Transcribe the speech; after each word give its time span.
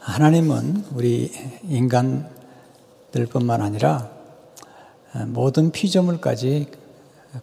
하나님은 0.00 0.86
우리 0.94 1.32
인간들뿐만 1.64 3.62
아니라 3.62 4.10
모든 5.28 5.70
피조물까지 5.70 6.68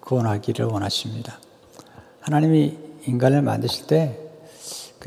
구원하기를 0.02 0.66
원하십니다. 0.66 1.40
하나님이 2.22 2.78
인간을 3.06 3.42
만드실 3.42 3.88
때 3.88 4.28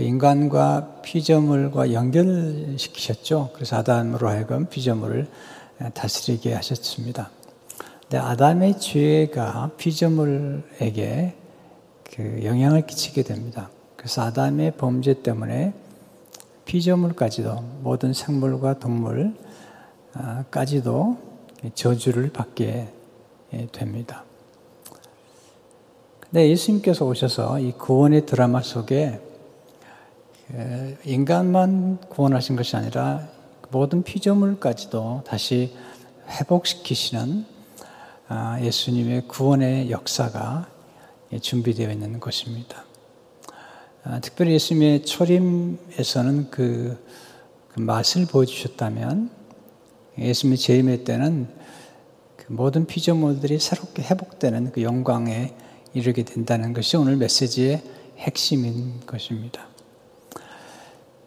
그 0.01 0.05
인간과 0.05 1.01
피조물과 1.03 1.93
연결시키셨죠. 1.93 3.51
그래서 3.53 3.77
아담으로 3.77 4.29
하여금 4.29 4.67
피조물을 4.67 5.29
다스리게 5.93 6.55
하셨습니다. 6.55 7.31
근데 8.03 8.17
아담의 8.17 8.81
죄가 8.81 9.73
피조물에게 9.77 11.35
그 12.15 12.41
영향을 12.45 12.87
끼치게 12.87 13.25
됩니다. 13.25 13.69
그래서 13.97 14.23
아담의 14.23 14.73
범죄 14.79 15.23
때문에 15.23 15.75
피조물까지도 16.71 17.81
모든 17.83 18.13
생물과 18.13 18.79
동물까지도 20.53 21.19
저주를 21.75 22.31
받게 22.31 22.87
됩니다. 23.73 24.23
근데 26.21 26.49
예수님께서 26.49 27.05
오셔서 27.05 27.59
이 27.59 27.73
구원의 27.73 28.25
드라마 28.25 28.63
속에 28.63 29.21
인간만 31.05 31.99
구원하신 32.09 32.55
것이 32.55 32.77
아니라 32.77 33.27
모든 33.73 34.05
피조물까지도 34.05 35.25
다시 35.27 35.75
회복시키시는 36.29 37.47
아, 38.29 38.61
예수님의 38.61 39.27
구원의 39.27 39.91
역사가 39.91 40.69
준비되어 41.41 41.91
있는 41.91 42.21
것입니다. 42.21 42.85
아, 44.03 44.19
특별히 44.21 44.53
예수님의 44.53 45.05
초림에서는 45.05 46.51
그, 46.51 46.99
그 47.69 47.81
맛을 47.81 48.25
보여주셨다면 48.25 49.31
예수님의 50.17 50.57
재림의 50.57 51.05
때는 51.05 51.49
그 52.37 52.47
모든 52.49 52.87
피조물들이 52.87 53.59
새롭게 53.59 54.03
회복되는 54.03 54.73
그 54.73 54.83
영광에 54.83 55.55
이르게 55.93 56.25
된다는 56.25 56.73
것이 56.73 56.97
오늘 56.97 57.17
메시지의 57.17 57.83
핵심인 58.17 59.01
것입니다. 59.07 59.67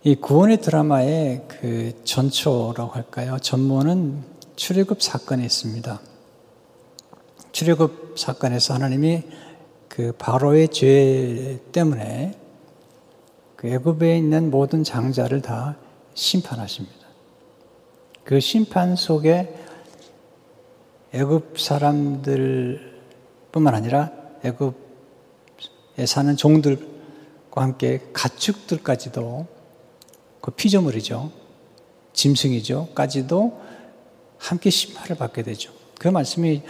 이 0.03 0.15
구원의 0.15 0.61
드라마의 0.61 1.45
그 1.47 1.93
전초라고 2.03 2.91
할까요? 2.91 3.37
전모는 3.39 4.23
출애굽 4.55 4.99
사건에 5.03 5.45
있습니다. 5.45 6.01
출애굽 7.51 8.15
사건에서 8.17 8.73
하나님이 8.73 9.21
그 9.87 10.11
바로의 10.17 10.69
죄 10.69 11.59
때문에 11.71 12.41
그 13.63 13.69
애굽에 13.69 14.17
있는 14.17 14.51
모든 14.51 14.83
장자를 14.83 15.41
다 15.41 15.77
심판하십니다. 16.15 17.07
그 18.25 18.41
심판 18.41 18.97
속에 18.97 19.55
애굽 21.13 21.57
사람들뿐만 21.57 22.83
아니라 23.73 24.11
애굽에 24.43 24.75
사는 26.05 26.35
종들과 26.35 26.83
함께 27.55 28.01
가축들까지도 28.11 29.47
그 30.41 30.51
피조물이죠. 30.51 31.31
짐승이죠. 32.11 32.89
까지도 32.93 33.61
함께 34.39 34.71
심판을 34.71 35.15
받게 35.15 35.43
되죠. 35.43 35.71
그 35.97 36.09
말씀이 36.09 36.63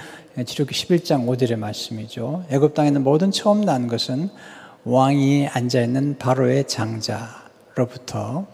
지록기 0.46 0.76
11장 0.76 1.26
5절의 1.26 1.56
말씀이죠. 1.56 2.46
애굽 2.52 2.76
땅에 2.76 2.92
는 2.92 3.04
모든 3.04 3.32
처음 3.32 3.62
난 3.62 3.88
것은 3.88 4.30
왕이 4.86 5.48
앉아 5.48 5.82
있는 5.82 6.18
바로의 6.18 6.68
장자로부터 6.68 8.48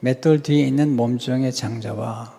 맷돌 0.00 0.42
뒤에 0.42 0.64
있는 0.64 0.94
몸종의 0.94 1.52
장자와 1.52 2.32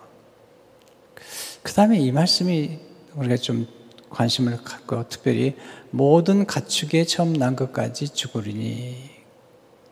그 1.62 1.72
다음에 1.74 1.98
이 1.98 2.12
말씀이 2.12 2.78
우리가 3.14 3.36
좀 3.36 3.66
관심을 4.08 4.64
갖고 4.64 5.06
특별히 5.08 5.56
모든 5.90 6.46
가축의 6.46 7.06
처음 7.06 7.34
난 7.34 7.56
것까지 7.56 8.08
죽으리니 8.08 9.10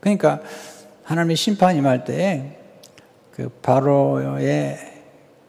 그러니까 0.00 0.40
하나님의 1.04 1.36
심판 1.36 1.76
임할 1.76 2.04
때에 2.04 2.58
그 3.32 3.50
바로의 3.60 4.78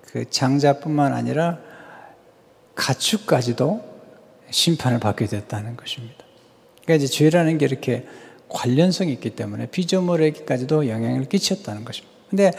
그 0.01 0.29
장자뿐만 0.29 1.13
아니라 1.13 1.59
가축까지도 2.75 3.87
심판을 4.49 4.99
받게 4.99 5.27
됐다는 5.27 5.77
것입니다. 5.77 6.18
그러니까 6.89 6.95
이제 6.95 7.05
죄라는 7.05 7.59
게 7.59 7.67
이렇게 7.67 8.03
관련성이 8.47 9.13
있기 9.13 9.35
때문에 9.35 9.67
피조물에게까지도 9.67 10.87
영향을 10.87 11.25
끼쳤다는 11.25 11.85
것입니다. 11.85 12.15
근데 12.31 12.51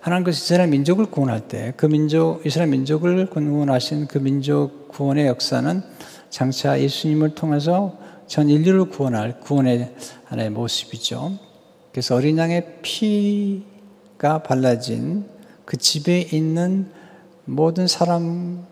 하나님께서 0.00 0.38
이스라엘 0.42 0.70
민족을 0.70 1.06
구원할 1.06 1.46
때 1.46 1.72
그 1.76 1.86
민족, 1.86 2.44
이스라엘 2.44 2.68
민족을 2.70 3.30
구원하신 3.30 4.08
그 4.08 4.18
민족 4.18 4.88
구원의 4.88 5.28
역사는 5.28 5.82
장차 6.30 6.80
예수님을 6.80 7.36
통해서 7.36 7.96
전 8.26 8.48
인류를 8.48 8.86
구원할 8.86 9.38
구원의 9.38 9.94
하나의 10.24 10.50
모습이죠. 10.50 11.38
그래서 11.92 12.16
어린 12.16 12.38
양의 12.38 12.78
피가 12.82 14.42
발라진 14.42 15.26
그 15.64 15.76
집에 15.76 16.22
있는 16.22 16.90
모든 17.44 17.86
사람 17.86 18.66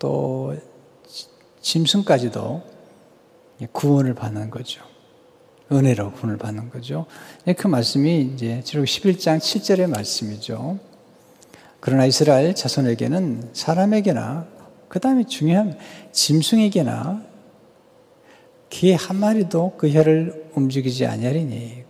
또 0.00 0.56
짐승까지도 1.60 2.69
구원을 3.72 4.14
받는 4.14 4.50
거죠. 4.50 4.82
은혜로 5.72 6.12
구원을 6.12 6.36
받는 6.38 6.70
거죠. 6.70 7.06
예, 7.46 7.52
그 7.52 7.66
말씀이 7.68 8.32
이제 8.34 8.60
지록 8.64 8.84
11장 8.84 9.38
7절의 9.38 9.88
말씀이죠. 9.88 10.78
그러나 11.78 12.06
이스라엘 12.06 12.54
자손에게는 12.54 13.50
사람에게나 13.52 14.46
그 14.88 14.98
다음에 14.98 15.24
중요한 15.24 15.78
짐승에게나 16.12 17.22
개 18.68 18.94
한 18.94 19.16
마리도 19.16 19.74
그 19.78 19.90
혀를 19.90 20.50
움직이지 20.54 21.06
아니하리니 21.06 21.84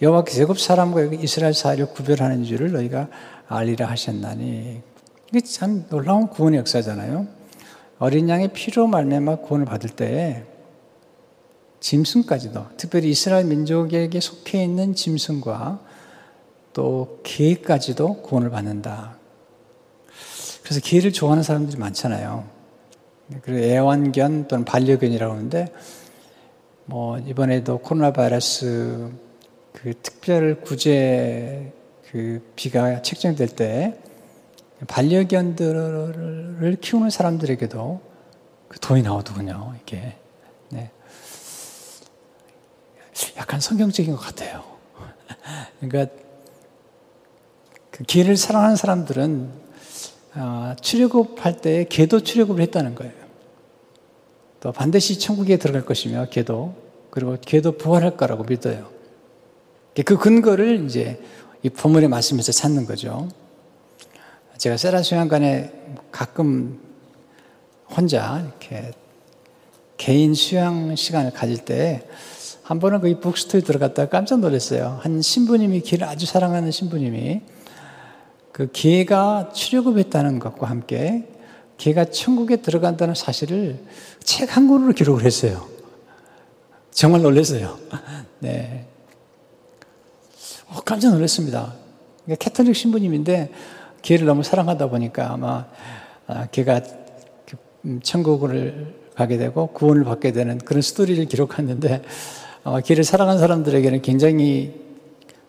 여호와께서 0.00 0.42
애굽 0.42 0.58
사람과 0.58 1.02
이스라엘 1.02 1.52
사이를 1.52 1.86
구별하는 1.92 2.44
줄을 2.44 2.72
너희가 2.72 3.08
알리라 3.48 3.86
하셨나니 3.86 4.80
이게 5.28 5.40
참 5.40 5.86
놀라운 5.90 6.28
구원의 6.28 6.58
역사잖아요. 6.60 7.39
어린 8.00 8.30
양의 8.30 8.48
피로 8.54 8.86
말미암아 8.86 9.36
구원을 9.36 9.66
받을 9.66 9.90
때에 9.90 10.44
짐승까지도 11.80 12.68
특별히 12.78 13.10
이스라엘 13.10 13.44
민족에게 13.44 14.20
속해 14.20 14.64
있는 14.64 14.94
짐승과 14.94 15.80
또 16.72 17.20
개까지도 17.22 18.22
구원을 18.22 18.48
받는다. 18.48 19.18
그래서 20.62 20.80
개를 20.80 21.12
좋아하는 21.12 21.42
사람들이 21.42 21.78
많잖아요. 21.78 22.48
그리고 23.42 23.62
애완견 23.62 24.48
또는 24.48 24.64
반려견이라고 24.64 25.34
하는데 25.34 25.66
뭐 26.86 27.18
이번에도 27.18 27.78
코로나 27.80 28.14
바이러스 28.14 29.10
그 29.74 29.92
특별 30.02 30.62
구제 30.62 31.70
그 32.10 32.50
비가 32.56 33.02
책정될 33.02 33.48
때 33.48 33.98
반려견들을 34.86 36.78
키우는 36.80 37.10
사람들에게도 37.10 38.00
그 38.68 38.78
돈이 38.78 39.02
나오더군요, 39.02 39.74
이게. 39.82 40.16
네. 40.70 40.90
약간 43.36 43.60
성경적인 43.60 44.14
것 44.14 44.20
같아요. 44.20 44.64
그러니까 45.80 46.14
그 47.90 48.04
개를 48.04 48.36
사랑하는 48.36 48.76
사람들은 48.76 49.50
어, 50.36 50.76
출애굽할 50.80 51.60
때 51.60 51.84
개도 51.84 52.20
출애굽을 52.20 52.62
했다는 52.62 52.94
거예요. 52.94 53.12
또 54.60 54.72
반드시 54.72 55.18
천국에 55.18 55.56
들어갈 55.56 55.84
것이며 55.84 56.28
개도 56.30 56.74
그리고 57.10 57.36
개도 57.40 57.72
부활할 57.72 58.16
거라고 58.16 58.44
믿어요. 58.44 58.88
그 60.04 60.16
근거를 60.16 60.84
이제 60.86 61.20
이 61.62 61.68
본문의 61.68 62.08
말씀에서 62.08 62.52
찾는 62.52 62.86
거죠. 62.86 63.28
제가 64.60 64.76
세라 64.76 65.02
수양관에 65.02 65.72
가끔 66.12 66.78
혼자 67.88 68.40
이렇게 68.40 68.92
개인 69.96 70.34
수양 70.34 70.94
시간을 70.94 71.32
가질 71.32 71.64
때 71.64 72.06
한 72.70 72.78
번은 72.78 73.00
거기 73.00 73.18
북스토에 73.18 73.62
들어갔다가 73.62 74.08
깜짝 74.08 74.38
놀랐어요. 74.38 75.00
한 75.02 75.20
신부님이 75.20 75.80
개를 75.80 76.06
아주 76.06 76.24
사랑하는 76.24 76.70
신부님이 76.70 77.40
그 78.52 78.70
개가 78.72 79.50
출애굽했다는 79.52 80.38
것과 80.38 80.68
함께 80.70 81.26
개가 81.78 82.04
천국에 82.04 82.58
들어간다는 82.58 83.16
사실을 83.16 83.84
책 84.22 84.56
한 84.56 84.68
권으로 84.68 84.92
기록을 84.92 85.24
했어요. 85.24 85.66
정말 86.92 87.22
놀랐어요. 87.22 87.76
네. 88.38 88.86
어, 90.68 90.80
깜짝 90.84 91.10
놀랐습니다. 91.10 91.74
캐톨릭 92.38 92.76
신부님인데 92.76 93.50
개를 94.02 94.26
너무 94.26 94.42
사랑하다 94.42 94.88
보니까 94.88 95.32
아마 95.32 95.66
개가 96.50 96.76
아, 96.76 96.80
그, 97.46 97.56
음, 97.84 98.00
천국을 98.02 98.94
가게 99.14 99.36
되고 99.36 99.66
구원을 99.68 100.04
받게 100.04 100.32
되는 100.32 100.58
그런 100.58 100.82
스토리를 100.82 101.24
기록했는데 101.26 102.02
아마 102.64 102.80
개를 102.80 103.04
사랑하는 103.04 103.40
사람들에게는 103.40 104.02
굉장히 104.02 104.74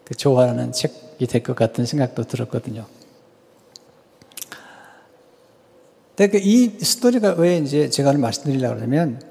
그 0.03 0.15
좋아하는 0.15 0.71
책될것 0.71 1.55
같은 1.55 1.85
생각도 1.85 2.23
들었거든요. 2.23 2.85
근데 6.15 6.39
이 6.39 6.77
스토리가 6.79 7.35
왜 7.37 7.57
이제 7.57 7.89
제가 7.89 8.13
말씀드리려고 8.13 8.75
그러면 8.75 9.21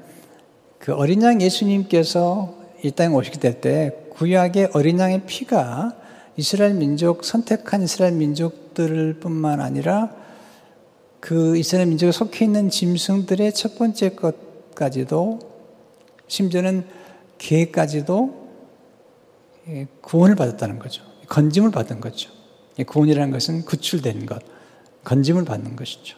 그 0.79 0.95
어린 0.95 1.23
양 1.23 1.41
예수님께서 1.41 2.59
이 2.83 2.91
땅에 2.91 3.15
오시게 3.15 3.39
될 3.39 3.61
때 3.61 3.93
구약의 4.21 4.71
어린 4.75 4.99
양의 4.99 5.23
피가 5.25 5.95
이스라엘 6.37 6.75
민족 6.75 7.25
선택한 7.25 7.83
이스라엘 7.83 8.13
민족 8.13 8.60
들 8.75 9.19
뿐만 9.21 9.61
아니라 9.61 10.15
그 11.21 11.57
이스라엘 11.57 11.89
민족에 11.89 12.13
속해 12.13 12.47
있는 12.47 12.71
짐승들의 12.71 13.53
첫 13.53 13.77
번째 13.77 14.11
것까지도 14.11 15.39
심지어는 16.27 16.87
개까지도 17.39 18.49
예, 19.69 19.87
구원을 20.01 20.37
받았다는 20.37 20.79
거죠. 20.79 21.05
건짐을 21.29 21.71
받은 21.71 22.01
거죠. 22.01 22.31
구원이라는 22.87 23.31
것은 23.31 23.65
구출되는 23.65 24.27
것, 24.27 24.43
건짐을 25.05 25.45
받는 25.45 25.77
것이죠. 25.77 26.17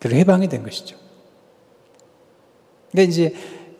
그리고 0.00 0.18
해방이 0.18 0.48
된 0.48 0.62
것이죠. 0.62 0.96
근데 2.90 3.04
이제 3.04 3.34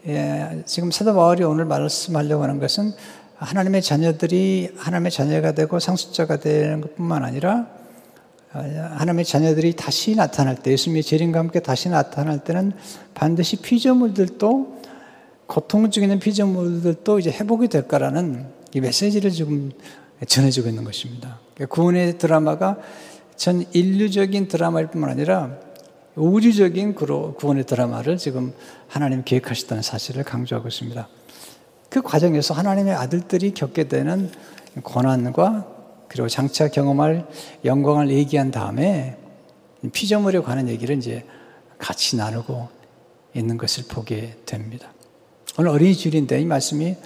예, 0.07 0.63
지금 0.67 0.91
사도 0.91 1.15
바울이 1.15 1.43
오늘 1.43 1.65
말씀하려고 1.65 2.43
하는 2.43 2.61
것은 2.61 2.93
하나님의 3.39 3.83
자녀들이 3.83 4.71
하나님의 4.77 5.11
자녀가 5.11 5.53
되고 5.53 5.79
상속자가 5.79 6.39
되는 6.39 6.81
것뿐만 6.81 7.25
아니라 7.25 7.67
어, 8.53 8.59
하나님의 8.61 9.25
자녀들이 9.25 9.75
다시 9.75 10.15
나타날 10.15 10.57
때 10.57 10.73
예수님의 10.73 11.03
재림과 11.03 11.39
함께 11.39 11.61
다시 11.61 11.89
나타날 11.89 12.43
때는 12.45 12.73
반드시 13.15 13.57
피조물들도 13.57 14.83
고통 15.47 15.91
중에 15.91 16.05
있는 16.05 16.19
피조물들도 16.19 17.19
이제 17.19 17.31
회복이 17.31 17.69
될 17.69 17.87
거라는 17.87 18.47
이 18.75 18.81
메시지를 18.81 19.31
지금 19.31 19.71
전해주고 20.27 20.69
있는 20.69 20.85
것입니다. 20.85 21.39
그러니까 21.55 21.75
구원의 21.75 22.19
드라마가 22.19 22.79
전 23.37 23.65
인류적인 23.73 24.49
드라마일 24.49 24.89
뿐만 24.89 25.11
아니라 25.11 25.59
우주적인 26.17 26.95
구원의 26.95 27.65
드라마를 27.65 28.17
지금 28.17 28.55
하나님 28.89 29.23
계획하셨다는 29.23 29.83
사실을 29.83 30.25
강조하고 30.25 30.69
있습니다. 30.69 31.07
그 31.97 32.03
과정에서 32.03 32.53
하나님의 32.53 32.93
아들들이 32.93 33.55
겪게 33.55 33.89
되는 33.89 34.31
고난과 34.83 35.67
그리고 36.09 36.29
장차 36.29 36.69
경험할 36.69 37.27
영광을 37.65 38.11
얘기한 38.11 38.51
다음에 38.51 39.17
피조물에 39.95 40.41
관한 40.41 40.69
얘기를 40.69 40.95
이제 40.99 41.25
같이 41.79 42.17
나누고 42.17 42.69
있는 43.33 43.57
것을 43.57 43.85
보게 43.89 44.37
됩니다. 44.45 44.93
오늘 45.59 45.71
어린이 45.71 45.95
주일인데 45.95 46.39
이 46.39 46.45
말씀이 46.45 46.97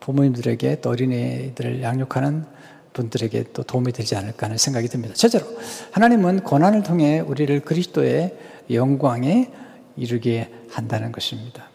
부모님들에게 0.00 0.82
또 0.82 0.90
어린이들을 0.90 1.82
양육하는 1.82 2.44
분들에게 2.92 3.44
또 3.54 3.62
도움이 3.62 3.92
되지 3.92 4.14
않을까 4.14 4.44
하는 4.44 4.58
생각이 4.58 4.88
듭니다. 4.88 5.14
첫째로 5.14 5.46
하나님은 5.92 6.40
고난을 6.40 6.82
통해 6.82 7.20
우리를 7.20 7.60
그리스도의 7.60 8.36
영광에 8.70 9.50
이르게 9.96 10.52
한다는 10.68 11.12
것입니다. 11.12 11.71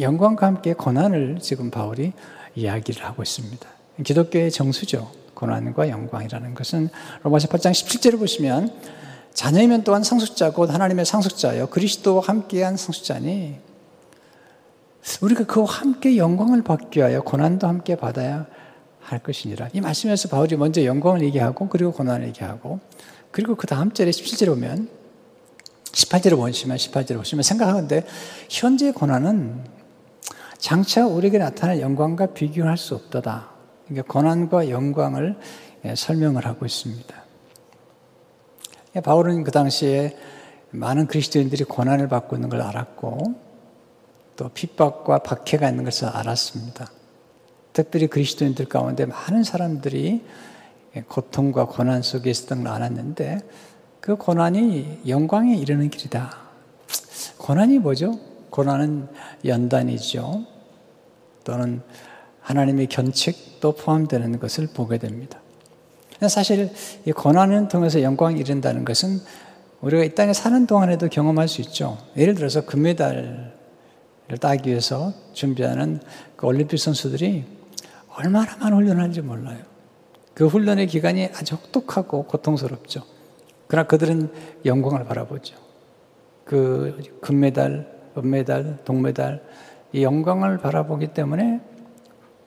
영광과 0.00 0.46
함께 0.46 0.74
고난을 0.74 1.38
지금 1.40 1.70
바울이 1.70 2.12
이야기를 2.54 3.04
하고 3.04 3.22
있습니다. 3.22 3.68
기독교의 4.04 4.50
정수죠. 4.50 5.10
고난과 5.34 5.88
영광이라는 5.88 6.54
것은 6.54 6.88
로마서 7.22 7.48
8장 7.48 7.70
17절을 7.70 8.18
보시면 8.18 8.72
자녀이면 9.34 9.84
또한 9.84 10.02
상속자 10.02 10.52
곧 10.52 10.72
하나님의 10.72 11.04
상속자여 11.04 11.66
그리스도와 11.66 12.22
함께한 12.24 12.76
상속자니 12.76 13.56
우리가 15.22 15.44
그와 15.44 15.66
함께 15.66 16.16
영광을 16.16 16.62
받기 16.62 16.98
위하여 16.98 17.22
고난도 17.22 17.66
함께 17.66 17.96
받아야 17.96 18.46
할 19.00 19.20
것이니라. 19.20 19.68
이 19.72 19.80
말씀에서 19.80 20.28
바울이 20.28 20.56
먼저 20.56 20.84
영광을 20.84 21.22
얘기하고 21.22 21.68
그리고 21.68 21.92
고난을 21.92 22.26
얘기하고 22.28 22.80
그리고 23.30 23.54
그 23.54 23.66
다음 23.66 23.92
절에 23.92 24.10
17절에 24.10 24.46
보면 24.46 24.88
18절을 25.84 26.36
보시면 26.36 26.76
18절을 26.76 27.16
보시면 27.16 27.42
생각하는데 27.42 28.06
현재 28.50 28.92
고난은 28.92 29.64
장차 30.58 31.06
우리에게 31.06 31.38
나타날 31.38 31.80
영광과 31.80 32.26
비교할 32.26 32.76
수 32.76 32.94
없다다. 32.94 33.50
그러니까 33.86 34.12
고난과 34.12 34.68
영광을 34.70 35.36
예, 35.84 35.94
설명을 35.94 36.44
하고 36.44 36.66
있습니다. 36.66 37.14
예, 38.96 39.00
바울은 39.00 39.44
그 39.44 39.50
당시에 39.50 40.16
많은 40.70 41.06
그리스도인들이 41.06 41.64
고난을 41.64 42.08
받고 42.08 42.36
있는 42.36 42.48
걸 42.48 42.60
알았고 42.60 43.34
또 44.36 44.48
핍박과 44.48 45.20
박해가 45.20 45.68
있는 45.68 45.84
것을 45.84 46.08
알았습니다. 46.08 46.90
특별히 47.72 48.08
그리스도인들 48.08 48.66
가운데 48.66 49.06
많은 49.06 49.44
사람들이 49.44 50.24
고통과 51.08 51.66
고난 51.66 52.02
속에 52.02 52.30
있었던 52.30 52.64
걸 52.64 52.72
알았는데 52.72 53.40
그 54.00 54.16
고난이 54.16 55.02
영광에 55.06 55.56
이르는 55.56 55.90
길이다. 55.90 56.36
고난이 57.38 57.78
뭐죠? 57.78 58.18
고난은 58.50 59.08
연단이죠. 59.44 60.44
또는 61.44 61.82
하나님의 62.40 62.86
견책도 62.86 63.72
포함되는 63.72 64.38
것을 64.38 64.68
보게 64.74 64.98
됩니다. 64.98 65.40
사실 66.28 66.70
이 67.04 67.12
고난을 67.12 67.68
통해서 67.68 68.02
영광이 68.02 68.40
이른다는 68.40 68.84
것은 68.84 69.20
우리가 69.80 70.02
이 70.02 70.14
땅에 70.14 70.32
사는 70.32 70.66
동안에도 70.66 71.08
경험할 71.08 71.46
수 71.46 71.60
있죠. 71.60 71.98
예를 72.16 72.34
들어서 72.34 72.64
금메달을 72.64 73.54
따기 74.40 74.70
위해서 74.70 75.12
준비하는 75.32 76.00
그 76.36 76.46
올림픽 76.46 76.78
선수들이 76.78 77.44
얼마나 78.16 78.56
많은 78.56 78.76
훈련을 78.76 79.00
하는지 79.00 79.20
몰라요. 79.20 79.58
그 80.34 80.46
훈련의 80.46 80.86
기간이 80.88 81.26
아주 81.34 81.54
혹독하고 81.54 82.24
고통스럽죠. 82.24 83.02
그러나 83.68 83.86
그들은 83.86 84.32
영광을 84.64 85.04
바라보죠. 85.04 85.56
그 86.44 87.00
금메달, 87.20 87.97
은메달, 88.18 88.78
동메달, 88.84 89.42
이 89.92 90.02
영광을 90.02 90.58
바라보기 90.58 91.08
때문에 91.08 91.60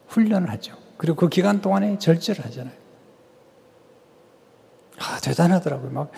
훈련을 0.08 0.50
하죠. 0.52 0.76
그리고 0.98 1.16
그 1.16 1.30
기간 1.30 1.62
동안에 1.62 1.98
절제를 1.98 2.46
하잖아요. 2.46 2.74
아, 5.00 5.20
대단하더라고요. 5.24 5.92
막, 5.92 6.12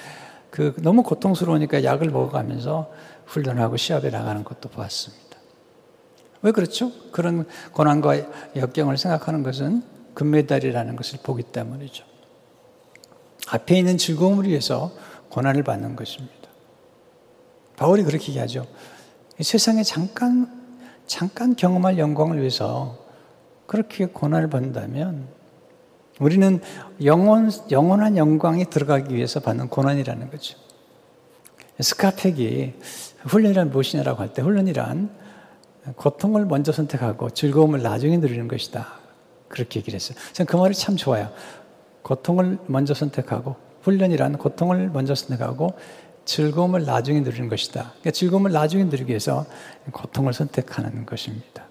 그, 0.50 0.76
너무 0.82 1.04
고통스러우니까 1.04 1.84
약을 1.84 2.10
먹어가면서 2.10 2.92
훈련하고 3.26 3.78
시합에 3.78 4.10
나가는 4.10 4.44
것도 4.44 4.70
보았습니다. 4.70 5.24
왜 6.42 6.52
그렇죠? 6.52 6.92
그런 7.12 7.48
고난과 7.72 8.56
역경을 8.58 8.98
생각하는 8.98 9.44
것은 9.44 9.84
금메달이라는 10.14 10.96
것을 10.96 11.20
보기 11.24 11.44
때문이죠. 11.44 12.06
앞에 13.48 13.78
있는 13.78 13.98
즐거움을 13.98 14.46
위해서 14.46 14.92
고난을 15.30 15.64
받는 15.64 15.96
것입니다. 15.96 16.50
바울이 17.78 18.04
그렇게 18.04 18.28
얘기하죠. 18.30 18.68
세상에 19.40 19.84
잠깐, 19.84 20.48
잠깐 21.08 21.56
경험할 21.56 21.98
영광을 21.98 22.40
위해서 22.40 22.98
그렇게 23.66 24.06
고난을 24.06 24.50
받는다면 24.50 25.28
우리는 26.20 26.62
영원, 27.04 27.52
영원한 27.72 28.18
영광이 28.18 28.66
들어가기 28.70 29.16
위해서 29.16 29.40
받는 29.40 29.70
고난이라는 29.70 30.30
거죠. 30.30 30.58
스카펙이 31.80 32.74
훈련이란 33.24 33.72
무엇이냐라고 33.72 34.22
할 34.22 34.34
때 34.34 34.42
훈련이란 34.42 35.10
고통을 35.96 36.46
먼저 36.46 36.72
선택하고 36.72 37.32
즐거움을 37.32 37.82
나중에 37.82 38.18
누리는 38.18 38.48
것이다. 38.48 38.88
그렇게 39.48 39.80
얘기를 39.80 39.96
했어요. 39.96 40.18
저는 40.34 40.48
그 40.48 40.56
말이 40.56 40.74
참 40.74 40.96
좋아요. 40.96 41.30
고통을 42.04 42.60
먼저 42.68 42.94
선택하고 42.94 43.56
훈련이란 43.82 44.38
고통을 44.38 44.90
먼저 44.90 45.16
선택하고 45.16 45.74
즐거움을 46.26 46.86
나중에 46.86 47.20
누리는 47.20 47.50
것이다. 47.50 47.92
그러니까 47.92 48.12
즐거움을 48.12 48.52
나중에 48.52 48.84
누리기 48.86 49.10
위해서 49.10 49.46
고통을 49.92 50.34
선택하는 50.34 51.06
것입니다. 51.06 51.68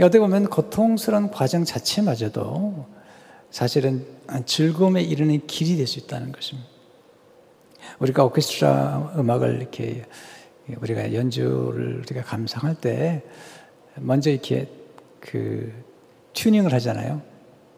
어떻게 0.00 0.18
보면 0.18 0.48
고통스러운 0.48 1.30
과정 1.30 1.64
자체마저도 1.64 2.86
사실은 3.50 4.04
즐거움에 4.46 5.02
이르는 5.02 5.46
길이 5.46 5.76
될 5.76 5.86
수 5.86 5.98
있다는 6.00 6.32
것입니다. 6.32 6.68
우리가 7.98 8.24
오케스트라 8.24 9.14
음악을 9.18 9.56
이렇게 9.60 10.06
우리가 10.80 11.12
연주를 11.14 11.98
우리가 11.98 12.22
감상할 12.22 12.74
때 12.76 13.22
먼저 13.96 14.30
이렇게 14.30 14.68
그 15.20 15.72
튜닝을 16.32 16.72
하잖아요. 16.74 17.20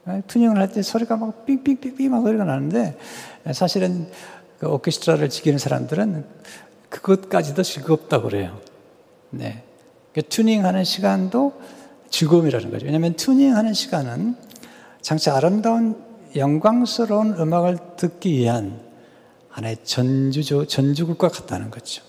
아, 0.07 0.21
튜닝을 0.27 0.57
할 0.59 0.69
때 0.73 0.83
소리가 0.83 1.17
막 1.17 1.45
삑삑삑삑 1.47 2.11
막 2.11 2.23
소리가 2.23 2.45
나는데 2.45 2.97
사실은 3.53 4.09
그 4.65 4.71
오케스트라를 4.71 5.29
지키는 5.29 5.59
사람들은 5.59 6.25
그것까지도 6.89 7.63
즐겁다고 7.63 8.31
그래요. 8.31 8.59
네. 9.29 9.63
그 10.15 10.23
튜닝하는 10.23 10.85
시간도 10.85 11.53
즐거움이라는 12.09 12.71
거죠. 12.71 12.87
왜냐하면 12.87 13.13
튜닝하는 13.15 13.75
시간은 13.75 14.37
장차 15.03 15.37
아름다운 15.37 16.03
영광스러운 16.35 17.35
음악을 17.39 17.77
듣기 17.99 18.39
위한 18.39 18.81
하나의 19.51 19.77
전주조, 19.85 20.67
전주국과 20.67 21.29
같다는 21.29 21.71
거죠. 21.71 22.03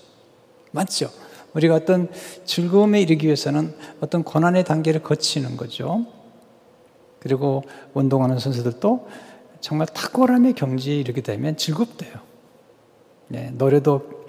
맞죠? 0.70 1.10
우리가 1.52 1.74
어떤 1.74 2.08
즐거움에 2.46 3.02
이르기 3.02 3.26
위해서는 3.26 3.74
어떤 4.00 4.22
고난의 4.22 4.64
단계를 4.64 5.02
거치는 5.02 5.58
거죠. 5.58 6.06
그리고 7.18 7.64
운동하는 7.92 8.38
선수들도 8.38 9.08
정말 9.60 9.88
탁월함의 9.88 10.54
경지에 10.54 10.96
이르게 10.96 11.20
되면 11.20 11.58
즐겁대요. 11.58 12.25
네, 13.28 13.50
노래도 13.54 14.26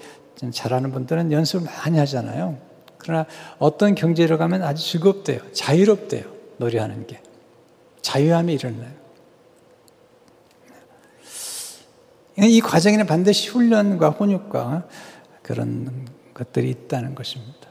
잘하는 0.52 0.92
분들은 0.92 1.32
연습을 1.32 1.66
많이 1.66 1.98
하잖아요. 2.00 2.58
그러나 2.98 3.26
어떤 3.60 3.96
경지로 3.96 4.38
가면 4.38 4.64
아주 4.64 4.84
즐겁대요. 4.92 5.52
자유롭대요. 5.54 6.26
노래하는 6.58 7.08
게. 7.08 7.22
자유함이 8.02 8.54
일어나요. 8.54 8.92
이 12.40 12.62
과정에는 12.62 13.06
반드시 13.08 13.50
훈련과 13.50 14.10
혼육과 14.10 14.88
그런 15.42 16.08
것들이 16.34 16.70
있다는 16.70 17.16
것입니다. 17.16 17.68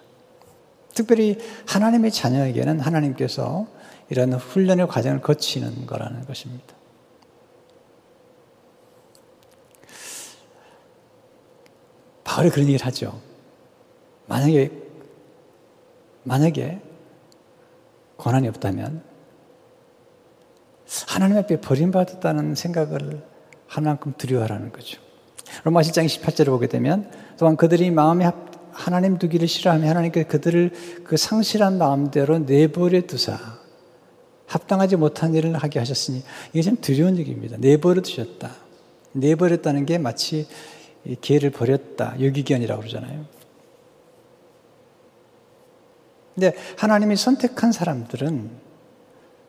특별히 0.94 1.38
하나님의 1.66 2.10
자녀에게는 2.10 2.80
하나님께서 2.80 3.66
이런 4.08 4.32
훈련의 4.32 4.88
과정을 4.88 5.20
거치는 5.20 5.86
거라는 5.86 6.24
것입니다. 6.24 6.75
바울이 12.36 12.50
그런 12.50 12.66
얘기를 12.66 12.84
하죠. 12.84 13.18
만약에, 14.26 14.70
만약에 16.24 16.82
고난이 18.16 18.46
없다면 18.48 19.02
하나님 21.08 21.38
앞에 21.38 21.62
버림받았다는 21.62 22.54
생각을 22.54 23.22
하나만큼 23.66 24.14
두려워하라는 24.18 24.70
거죠. 24.70 25.00
로마 25.64 25.80
7장 25.80 26.04
18절을 26.04 26.46
보게 26.46 26.66
되면 26.66 27.10
또한 27.38 27.56
그들이 27.56 27.90
마음에 27.90 28.30
하나님 28.70 29.16
두기를 29.16 29.48
싫어하며 29.48 29.88
하나님께 29.88 30.24
그들을 30.24 30.72
그 31.04 31.16
상실한 31.16 31.78
마음대로 31.78 32.40
내버려 32.40 33.00
두사 33.06 33.38
합당하지 34.46 34.96
못한 34.96 35.34
일을 35.34 35.54
하게 35.54 35.78
하셨으니 35.78 36.22
이게 36.52 36.60
참 36.60 36.76
두려운 36.82 37.16
얘기입니다. 37.16 37.56
내버려 37.58 38.02
두셨다. 38.02 38.50
내버렸다는 39.12 39.86
게 39.86 39.96
마치 39.96 40.46
기회를 41.20 41.50
버렸다. 41.50 42.18
유기견이라고 42.18 42.80
그러잖아요. 42.80 43.24
근데 46.34 46.52
하나님이 46.76 47.16
선택한 47.16 47.72
사람들은 47.72 48.50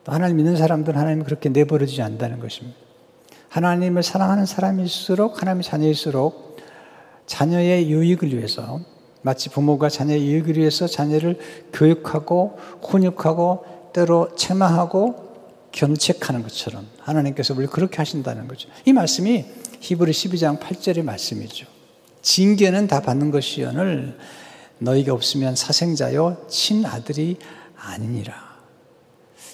또 0.04 0.12
하나님 0.12 0.38
믿는 0.38 0.56
사람들은 0.56 0.98
하나님이 0.98 1.24
그렇게 1.24 1.50
내버려두지 1.50 2.00
않는다는 2.00 2.40
것입니다. 2.40 2.78
하나님을 3.50 4.02
사랑하는 4.02 4.46
사람일수록 4.46 5.42
하나님의 5.42 5.64
자녀일수록 5.64 6.56
자녀의 7.26 7.90
유익을 7.90 8.34
위해서 8.34 8.80
마치 9.22 9.50
부모가 9.50 9.88
자녀의 9.88 10.26
유익을 10.26 10.56
위해서 10.56 10.86
자녀를 10.86 11.38
교육하고 11.72 12.58
훈육하고 12.82 13.90
때로 13.92 14.34
책망하고 14.36 15.28
견책하는 15.72 16.42
것처럼 16.42 16.86
하나님께서 17.00 17.54
우리 17.54 17.66
그렇게 17.66 17.98
하신다는 17.98 18.48
거죠. 18.48 18.68
이 18.86 18.92
말씀이 18.92 19.44
히브리 19.80 20.12
12장 20.12 20.58
8절의 20.60 21.02
말씀이죠. 21.02 21.66
징계는 22.22 22.86
다 22.86 23.00
받는 23.00 23.30
것이여늘 23.30 24.18
너희가 24.78 25.12
없으면 25.12 25.56
사생자요 25.56 26.46
친아들이 26.48 27.36
아니니라. 27.76 28.34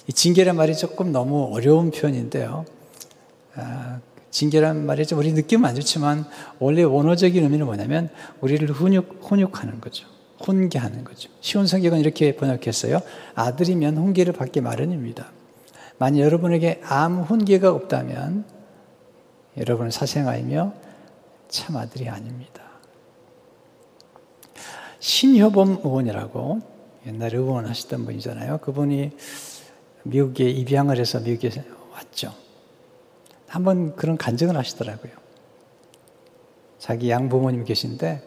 이 0.07 0.13
징계란 0.13 0.55
말이 0.55 0.75
조금 0.75 1.11
너무 1.11 1.49
어려운 1.53 1.91
표현인데요. 1.91 2.65
아, 3.55 3.99
징계란 4.29 4.85
말이 4.85 5.05
좀 5.05 5.19
우리 5.19 5.31
느낌은 5.31 5.67
안 5.67 5.75
좋지만 5.75 6.25
원래 6.59 6.83
원어적인 6.83 7.41
의미는 7.41 7.65
뭐냐면 7.65 8.09
우리를 8.41 8.69
훈육, 8.69 9.19
훈육하는 9.21 9.79
거죠. 9.79 10.07
훈계하는 10.43 11.03
거죠. 11.03 11.29
쉬운 11.41 11.65
성격은 11.65 11.99
이렇게 11.99 12.35
번역했어요. 12.35 12.99
아들이면 13.35 13.97
훈계를 13.97 14.33
받기 14.33 14.61
마련입니다. 14.61 15.31
만약 15.97 16.19
여러분에게 16.19 16.81
아무 16.83 17.23
훈계가 17.23 17.71
없다면 17.71 18.54
여러분은 19.57 19.91
사생아이며 19.91 20.73
참 21.47 21.77
아들이 21.77 22.09
아닙니다. 22.09 22.63
신효범 24.99 25.81
의원이라고 25.83 26.61
옛날에 27.07 27.37
의원하시던 27.37 28.05
분이잖아요. 28.05 28.57
그분이 28.59 29.11
미국에 30.03 30.49
입양을 30.49 30.97
해서 30.97 31.19
미국에 31.19 31.51
왔죠. 31.93 32.33
한번 33.47 33.95
그런 33.95 34.17
간증을 34.17 34.57
하시더라고요. 34.57 35.13
자기 36.79 37.09
양부모님 37.09 37.63
계신데 37.63 38.21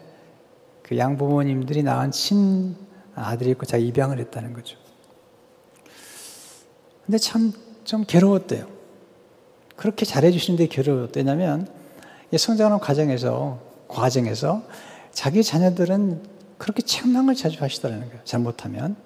그 0.83 0.97
양부모님들이 0.97 1.83
낳은 1.83 2.11
친 2.11 2.75
아들이 3.15 3.51
있고 3.51 3.65
자기 3.65 3.87
입양을 3.87 4.17
했다는 4.19 4.53
거죠. 4.53 4.77
근데 7.05 7.17
참 7.17 7.69
좀 7.89 8.05
괴로웠대요. 8.05 8.67
그렇게 9.79 10.05
잘해주시는데 10.05 10.67
괴로웠대냐면 10.67 11.65
성장하는 12.35 12.79
과정에서 12.79 13.59
과정에서 13.87 14.61
자기 15.13 15.41
자녀들은 15.41 16.21
그렇게 16.57 16.81
책망을 16.81 17.33
자주 17.33 17.63
하시더라는 17.63 18.09
거예요. 18.09 18.21
잘못하면. 18.25 18.97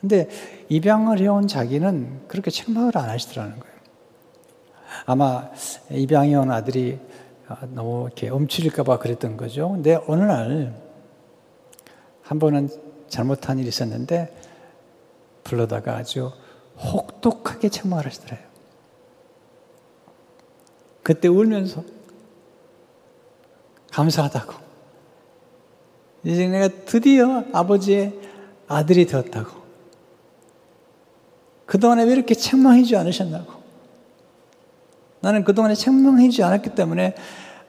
근데 0.00 0.30
입양을 0.70 1.20
해온 1.20 1.46
자기는 1.46 2.22
그렇게 2.26 2.50
책망을 2.50 2.96
안 2.96 3.10
하시더라는 3.10 3.60
거예요. 3.60 3.76
아마 5.04 5.50
입양해 5.90 6.34
온 6.36 6.50
아들이 6.50 6.98
너무 7.74 8.06
이렇게 8.06 8.30
움츠릴까봐 8.30 8.98
그랬던 8.98 9.36
거죠. 9.36 9.72
근데 9.72 9.98
어느 10.06 10.22
날, 10.22 10.74
한 12.22 12.38
번은 12.38 12.70
잘못한 13.08 13.58
일이 13.58 13.68
있었는데, 13.68 14.34
불러다가 15.44 15.96
아주 15.96 16.32
혹독하게 16.78 17.68
책망을 17.68 18.06
하시더래요. 18.06 18.45
그때 21.06 21.28
울면서, 21.28 21.84
감사하다고. 23.92 24.54
이제 26.24 26.48
내가 26.48 26.66
드디어 26.84 27.44
아버지의 27.52 28.12
아들이 28.66 29.06
되었다고. 29.06 29.52
그동안에 31.64 32.02
왜 32.02 32.12
이렇게 32.12 32.34
책망해주지 32.34 32.96
않으셨나고. 32.96 33.52
나는 35.20 35.44
그동안에 35.44 35.76
책망하지 35.76 36.42
않았기 36.42 36.70
때문에 36.70 37.14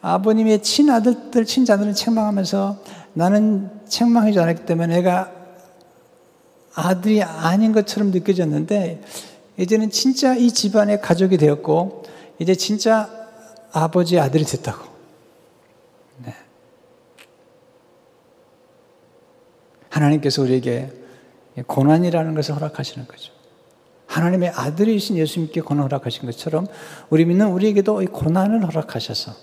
아버님의 0.01 0.63
친아들들, 0.63 1.45
친자들은 1.45 1.93
책망하면서 1.93 2.79
나는 3.13 3.69
책망하지 3.87 4.39
않았기 4.39 4.65
때문에 4.65 4.95
내가 4.95 5.31
아들이 6.73 7.21
아닌 7.21 7.71
것처럼 7.71 8.09
느껴졌는데 8.09 9.03
이제는 9.57 9.91
진짜 9.91 10.33
이 10.33 10.49
집안의 10.49 11.01
가족이 11.01 11.37
되었고 11.37 12.01
이제 12.39 12.55
진짜 12.55 13.16
아버지 13.71 14.19
아들이 14.19 14.43
됐다고. 14.43 14.85
네. 16.25 16.35
하나님께서 19.89 20.41
우리에게 20.41 20.91
고난이라는 21.65 22.35
것을 22.35 22.55
허락하시는 22.55 23.07
거죠. 23.07 23.33
하나님의 24.07 24.49
아들이신 24.49 25.17
예수님께 25.17 25.61
고난 25.61 25.83
허락하신 25.83 26.25
것처럼 26.25 26.67
우리 27.09 27.25
믿는 27.25 27.51
우리에게도 27.51 28.01
이 28.01 28.05
고난을 28.05 28.65
허락하셔서 28.65 29.33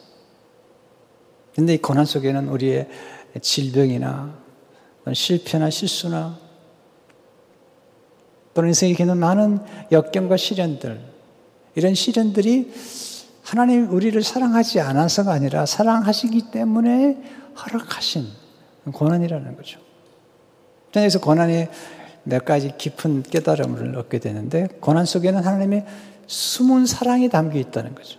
근데 1.55 1.75
이 1.75 1.79
고난 1.79 2.05
속에는 2.05 2.49
우리의 2.49 2.89
질병이나 3.41 4.35
실패나 5.13 5.71
실수나 5.71 6.39
또는 8.55 8.71
인생에 8.71 8.95
있는 8.99 9.19
많은 9.19 9.61
역경과 9.93 10.37
시련들 10.37 11.01
이런 11.75 11.95
시련들이 11.95 12.73
하나님 13.45 13.93
우리를 13.93 14.21
사랑하지 14.23 14.81
않아서가 14.81 15.33
아니라 15.33 15.67
사랑하시기 15.67 16.51
때문에 16.51 17.23
허락하신 17.59 18.27
고난이라는 18.91 19.57
거죠. 19.57 19.81
그래서 20.91 21.21
고난이 21.21 21.69
몇 22.23 22.47
가지 22.47 22.73
깊은 22.77 23.23
깨달음을 23.25 23.97
얻게 23.99 24.19
되는데 24.19 24.69
고난 24.81 25.05
속에는 25.05 25.45
하나님의 25.45 25.85
숨은 26.27 26.87
사랑이 26.87 27.29
담겨 27.29 27.59
있다는 27.59 27.95
거죠. 27.95 28.19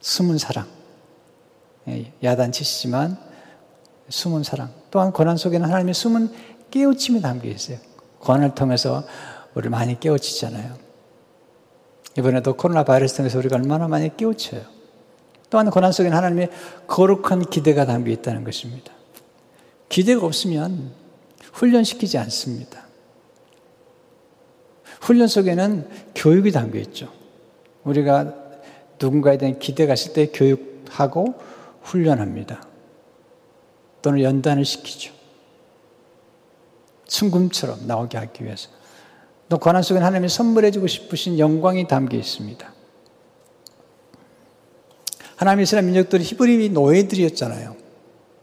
숨은 0.00 0.36
사랑. 0.38 0.66
예, 1.86 2.12
야단치시지만 2.24 3.16
숨은 4.08 4.42
사랑. 4.42 4.70
또한 4.90 5.12
고난 5.12 5.36
속에는 5.36 5.64
하나님의 5.64 5.94
숨은 5.94 6.32
깨우침이 6.72 7.20
담겨 7.20 7.48
있어요. 7.48 7.78
고난을 8.18 8.56
통해서 8.56 9.04
우리를 9.54 9.70
많이 9.70 10.00
깨우치잖아요. 10.00 10.81
이번에도 12.18 12.54
코로나 12.54 12.84
바이러스 12.84 13.16
통해서 13.16 13.38
우리가 13.38 13.56
얼마나 13.56 13.88
많이 13.88 14.14
깨우쳐요. 14.16 14.62
또한 15.50 15.70
고난 15.70 15.92
속에는 15.92 16.16
하나님의 16.16 16.50
거룩한 16.86 17.50
기대가 17.50 17.84
담겨 17.84 18.10
있다는 18.10 18.44
것입니다. 18.44 18.92
기대가 19.88 20.24
없으면 20.24 20.92
훈련시키지 21.52 22.16
않습니다. 22.18 22.86
훈련 25.00 25.26
속에는 25.26 25.88
교육이 26.14 26.52
담겨 26.52 26.78
있죠. 26.78 27.12
우리가 27.84 28.34
누군가에 29.00 29.36
대한 29.36 29.58
기대가 29.58 29.94
있을 29.94 30.12
때 30.12 30.26
교육하고 30.32 31.34
훈련합니다. 31.82 32.62
또는 34.00 34.22
연단을 34.22 34.64
시키죠. 34.64 35.12
순금처럼 37.06 37.86
나오게 37.86 38.16
하기 38.16 38.44
위해서. 38.44 38.70
또 39.52 39.58
고난 39.58 39.82
속에 39.82 40.00
하나님이 40.00 40.30
선물해주고 40.30 40.86
싶으신 40.86 41.38
영광이 41.38 41.86
담겨 41.86 42.16
있습니다. 42.16 42.72
하나님 45.36 45.62
이스라엘 45.62 45.84
민족들이 45.84 46.24
히브리 46.24 46.70
노예들이었잖아요. 46.70 47.76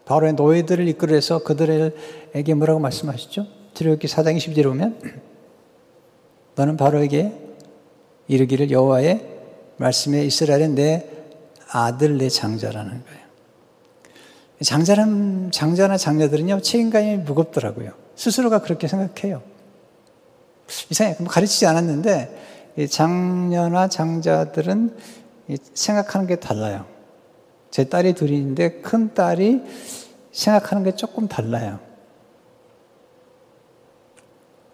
바로의 0.06 0.34
노예들을 0.34 0.88
이끌어서 0.90 1.40
그들에게 1.40 2.54
뭐라고 2.54 2.80
말씀하시죠? 2.80 3.48
출애굽기 3.74 4.06
4장 4.06 4.38
20절에 4.38 4.66
보면 4.66 5.00
너는 6.54 6.78
바로에게 6.78 7.34
이르기를 8.28 8.70
여호와의 8.70 9.26
말씀에 9.78 10.24
이스라엘은 10.26 10.76
내 10.76 11.10
아들 11.72 12.20
내 12.20 12.30
장자라는 12.30 12.92
거예요. 12.92 13.26
장자는 14.62 15.50
장자나 15.50 15.98
장자들은요 15.98 16.62
책임감이 16.62 17.18
무겁더라고요. 17.18 17.94
스스로가 18.16 18.62
그렇게 18.62 18.88
생각해요. 18.88 19.42
이상해 20.90 21.16
뭐 21.20 21.28
가르치지 21.28 21.66
않았는데 21.66 22.88
장녀나 22.90 23.88
장자들은 23.90 24.98
생각하는 25.74 26.28
게 26.28 26.36
달라요. 26.38 26.86
제 27.72 27.84
딸이 27.84 28.14
둘인데 28.14 28.82
큰 28.82 29.14
딸이 29.14 29.64
생각하는 30.32 30.84
게 30.84 30.96
조금 30.96 31.28
달라요. 31.28 31.80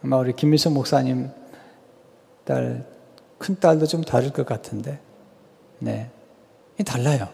아마 0.03 0.17
우리 0.17 0.33
김미선 0.33 0.73
목사님 0.73 1.31
딸, 2.45 2.85
큰 3.39 3.59
딸도 3.59 3.87
좀 3.87 4.03
다를 4.03 4.31
것 4.31 4.45
같은데, 4.45 4.99
네. 5.79 6.09
달라요. 6.85 7.27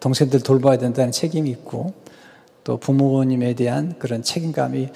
동생들 0.00 0.42
돌봐야 0.42 0.78
된다는 0.78 1.12
책임이 1.12 1.50
있고, 1.50 1.92
또 2.64 2.78
부모님에 2.78 3.54
대한 3.54 3.98
그런 3.98 4.22
책임감이 4.22 4.88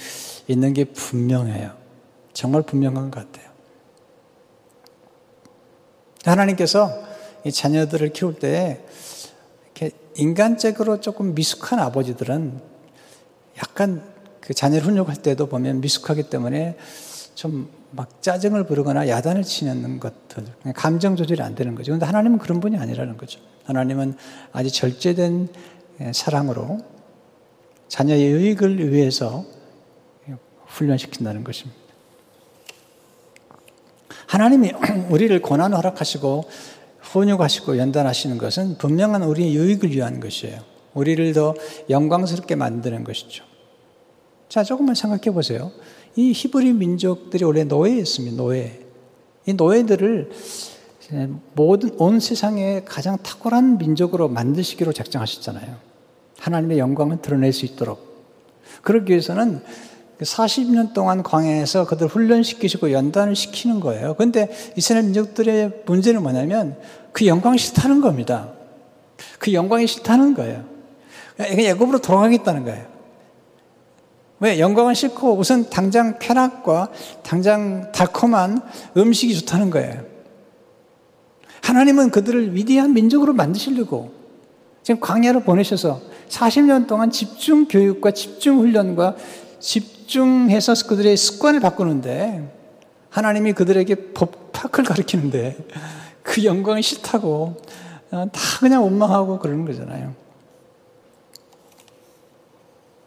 있는 0.46 0.72
게 0.72 0.84
분명해요. 0.84 1.77
정말 2.38 2.62
분명한 2.62 3.10
것 3.10 3.26
같아요. 3.26 3.50
하나님께서 6.24 6.90
이 7.44 7.50
자녀들을 7.50 8.12
키울 8.12 8.34
때 8.34 8.84
이렇게 9.64 9.90
인간적으로 10.16 11.00
조금 11.00 11.34
미숙한 11.34 11.80
아버지들은 11.80 12.60
약간 13.58 14.02
그 14.40 14.54
자녀를 14.54 14.86
훈육할 14.86 15.16
때도 15.16 15.48
보면 15.48 15.80
미숙하기 15.80 16.30
때문에 16.30 16.76
좀 17.34 17.78
막 17.90 18.22
짜증을 18.22 18.64
부르거나 18.64 19.08
야단을 19.08 19.42
치는 19.44 19.98
것들, 19.98 20.44
감정 20.74 21.16
조절이 21.16 21.40
안 21.42 21.54
되는 21.54 21.74
거죠. 21.74 21.92
근데 21.92 22.04
하나님은 22.04 22.38
그런 22.38 22.60
분이 22.60 22.76
아니라는 22.76 23.16
거죠. 23.16 23.40
하나님은 23.64 24.14
아주 24.52 24.70
절제된 24.70 25.48
사랑으로 26.12 26.80
자녀의 27.88 28.30
유익을 28.30 28.92
위해서 28.92 29.44
훈련시킨다는 30.66 31.44
것입니다. 31.44 31.87
하나님이 34.26 34.72
우리를 35.10 35.40
고난 35.42 35.74
허락하시고 35.74 36.44
훈육하시고 37.00 37.78
연단하시는 37.78 38.38
것은 38.38 38.78
분명한 38.78 39.22
우리의 39.22 39.54
유익을 39.54 39.90
위한 39.90 40.20
것이에요. 40.20 40.60
우리를 40.94 41.32
더 41.32 41.54
영광스럽게 41.88 42.54
만드는 42.54 43.04
것이죠. 43.04 43.44
자, 44.48 44.64
조금만 44.64 44.94
생각해 44.94 45.34
보세요. 45.34 45.70
이 46.16 46.32
히브리 46.32 46.72
민족들이 46.72 47.44
원래 47.44 47.64
노예였습니다. 47.64 48.36
노예. 48.36 48.80
이 49.46 49.52
노예들을 49.52 50.30
모든 51.54 51.94
온 51.98 52.20
세상에 52.20 52.82
가장 52.84 53.18
탁월한 53.18 53.78
민족으로 53.78 54.28
만드시기로 54.28 54.92
작정하셨잖아요. 54.92 55.76
하나님의 56.38 56.78
영광을 56.78 57.22
드러낼 57.22 57.52
수 57.52 57.64
있도록. 57.64 58.06
그러기 58.82 59.10
위해서는 59.10 59.62
40년 60.24 60.92
동안 60.94 61.22
광야에서 61.22 61.86
그들 61.86 62.08
훈련시키시고 62.08 62.92
연단을 62.92 63.36
시키는 63.36 63.80
거예요. 63.80 64.14
근데 64.14 64.50
이스라엘 64.76 65.04
민족들의 65.04 65.82
문제는 65.86 66.22
뭐냐면 66.22 66.76
그 67.12 67.26
영광이 67.26 67.58
싫다는 67.58 68.00
겁니다. 68.00 68.50
그 69.38 69.52
영광이 69.52 69.86
싫다는 69.86 70.34
거예요. 70.34 70.64
애굽으로 71.38 72.00
돌아가겠다는 72.00 72.64
거예요. 72.64 72.86
왜? 74.40 74.60
영광은 74.60 74.94
싫고 74.94 75.36
우선 75.36 75.68
당장 75.68 76.18
쾌락과 76.18 76.90
당장 77.22 77.90
달콤한 77.92 78.60
음식이 78.96 79.34
좋다는 79.40 79.70
거예요. 79.70 80.04
하나님은 81.62 82.10
그들을 82.10 82.54
위대한 82.54 82.94
민족으로 82.94 83.32
만드시려고 83.32 84.12
지금 84.82 85.00
광야로 85.00 85.40
보내셔서 85.40 86.00
40년 86.28 86.86
동안 86.86 87.10
집중 87.10 87.66
교육과 87.66 88.12
집중 88.12 88.58
훈련과 88.58 89.16
집 89.58 89.97
중해서 90.08 90.74
그들의 90.88 91.16
습관을 91.16 91.60
바꾸는데 91.60 92.52
하나님이 93.10 93.52
그들에게 93.52 94.12
법학을 94.12 94.84
가르치는데 94.84 95.56
그 96.22 96.44
영광이 96.44 96.82
싫다고 96.82 97.56
다 98.10 98.30
그냥 98.58 98.82
원망하고 98.82 99.38
그러는 99.38 99.64
거잖아요. 99.64 100.14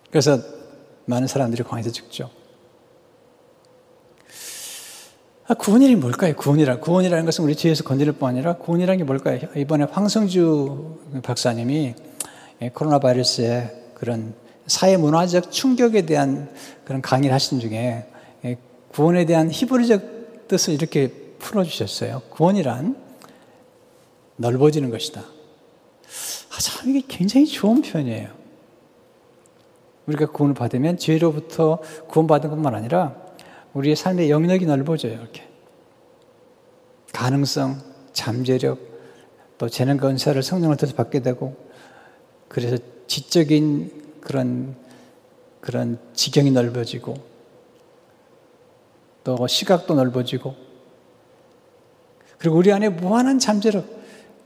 그래서 0.10 0.40
많은 1.06 1.28
사람들이 1.28 1.64
광야에서 1.64 1.92
죽죠. 1.92 2.30
아, 5.48 5.54
구원이란 5.54 6.00
뭘까요? 6.00 6.36
구원이라 6.36 6.80
구원이라는 6.80 7.26
것은 7.26 7.44
우리 7.44 7.56
뒤에서 7.56 7.84
건드릴 7.84 8.14
뿐 8.14 8.30
아니라 8.30 8.56
구원이라는 8.58 9.00
게 9.00 9.04
뭘까요? 9.04 9.40
이번에 9.56 9.86
황성주 9.86 11.22
박사님이 11.24 11.96
예, 12.62 12.70
코로나 12.70 13.00
바이러스의 13.00 13.72
그런 13.96 14.34
사회 14.72 14.96
문화적 14.96 15.52
충격에 15.52 16.06
대한 16.06 16.50
그런 16.86 17.02
강의를 17.02 17.34
하신 17.34 17.60
중에 17.60 18.06
예, 18.46 18.58
구원에 18.88 19.26
대한 19.26 19.52
히브리적 19.52 20.48
뜻을 20.48 20.74
이렇게 20.74 21.10
풀어주셨어요. 21.40 22.22
구원이란 22.30 22.96
넓어지는 24.38 24.90
것이다. 24.90 25.22
아, 25.22 26.60
참, 26.62 26.90
이게 26.90 27.04
굉장히 27.06 27.48
좋은 27.48 27.82
표현이에요. 27.82 28.30
우리가 30.06 30.28
구원을 30.28 30.56
받으면 30.56 30.98
죄로부터 30.98 31.80
구원받은 32.08 32.50
것만 32.50 32.74
아니라 32.74 33.16
우리의 33.74 33.98
삶의 33.98 34.30
영역이 34.30 34.66
넓어져요, 34.66 35.14
이렇게. 35.14 35.48
가능성, 37.12 37.82
잠재력, 38.14 38.80
또 39.58 39.68
재능 39.68 39.98
건사를 39.98 40.42
성령을 40.42 40.78
통해서 40.78 40.96
받게 40.96 41.20
되고, 41.20 41.58
그래서 42.48 42.78
지적인 43.08 44.01
그런, 44.22 44.76
그런 45.60 46.00
지경이 46.14 46.52
넓어지고, 46.52 47.16
또 49.24 49.48
시각도 49.48 49.94
넓어지고, 49.96 50.56
그리고 52.38 52.58
우리 52.58 52.72
안에 52.72 52.90
무한한 52.90 53.38
잠재력, 53.40 53.86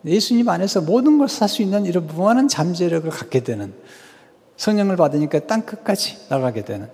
예수님 0.05 0.49
안에서 0.49 0.81
모든 0.81 1.17
걸 1.17 1.27
살 1.27 1.47
수 1.47 1.61
있는 1.61 1.85
이런 1.85 2.05
무한한 2.07 2.47
잠재력을 2.47 3.09
갖게 3.09 3.41
되는 3.41 3.73
성령을 4.57 4.97
받으니까 4.97 5.47
땅 5.47 5.65
끝까지 5.65 6.29
나가게 6.29 6.63
되는 6.63 6.89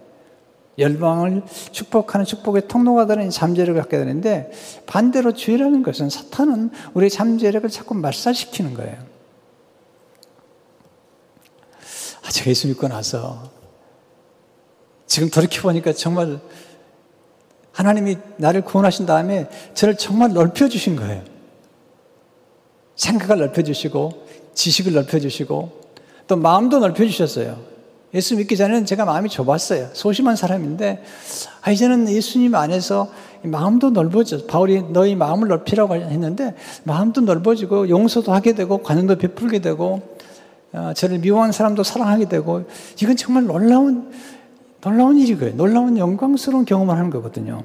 열방을 0.78 1.44
축복하는 1.72 2.26
축복의 2.26 2.68
통로가 2.68 3.06
되는 3.06 3.30
잠재력을 3.30 3.82
갖게 3.82 3.98
되는데 3.98 4.52
반대로 4.86 5.34
죄라는 5.34 5.84
것은 5.84 6.10
사탄은 6.10 6.72
우리의 6.94 7.10
잠재력을 7.10 7.70
자꾸 7.70 7.96
말살시키는 7.96 8.74
거예요. 8.76 9.11
아, 12.24 12.30
제가 12.30 12.50
예수 12.50 12.68
믿고 12.68 12.88
나서 12.88 13.50
지금 15.08 15.30
돌이켜보니까 15.30 15.94
정말 15.94 16.40
하나님이 17.72 18.18
나를 18.38 18.62
구원하신 18.62 19.06
다음에 19.06 19.50
저를 19.74 19.96
정말 19.96 20.34
넓혀주신 20.34 20.96
거예요. 20.96 21.24
생각을 22.96 23.40
넓혀주시고, 23.40 24.28
지식을 24.54 24.94
넓혀주시고, 24.94 25.82
또 26.28 26.36
마음도 26.36 26.80
넓혀주셨어요. 26.80 27.72
예수 28.14 28.36
믿기 28.36 28.58
전에는 28.58 28.86
제가 28.86 29.06
마음이 29.06 29.30
좁았어요. 29.30 29.90
소심한 29.94 30.36
사람인데, 30.36 31.02
아, 31.62 31.72
이제는 31.72 32.10
예수님 32.10 32.54
안에서 32.56 33.10
마음도 33.44 33.90
넓어져. 33.90 34.46
바울이 34.46 34.84
너희 34.92 35.16
마음을 35.16 35.48
넓히라고 35.48 35.96
했는데, 35.96 36.54
마음도 36.84 37.22
넓어지고, 37.22 37.90
용서도 37.90 38.34
하게 38.34 38.54
되고, 38.54 38.80
관용도 38.84 39.18
베풀게 39.18 39.60
되고, 39.60 39.94
어, 39.94 40.21
저를 40.96 41.20
미워한 41.20 41.52
사람도 41.52 41.84
사랑하게 41.84 42.30
되고, 42.30 42.66
이건 43.02 43.18
정말 43.18 43.46
놀라운, 43.46 44.12
놀라운 44.82 45.18
일이고요. 45.18 45.56
놀라운 45.56 45.98
영광스러운 45.98 46.66
경험을 46.66 46.96
하는 46.96 47.10
거거든요. 47.10 47.64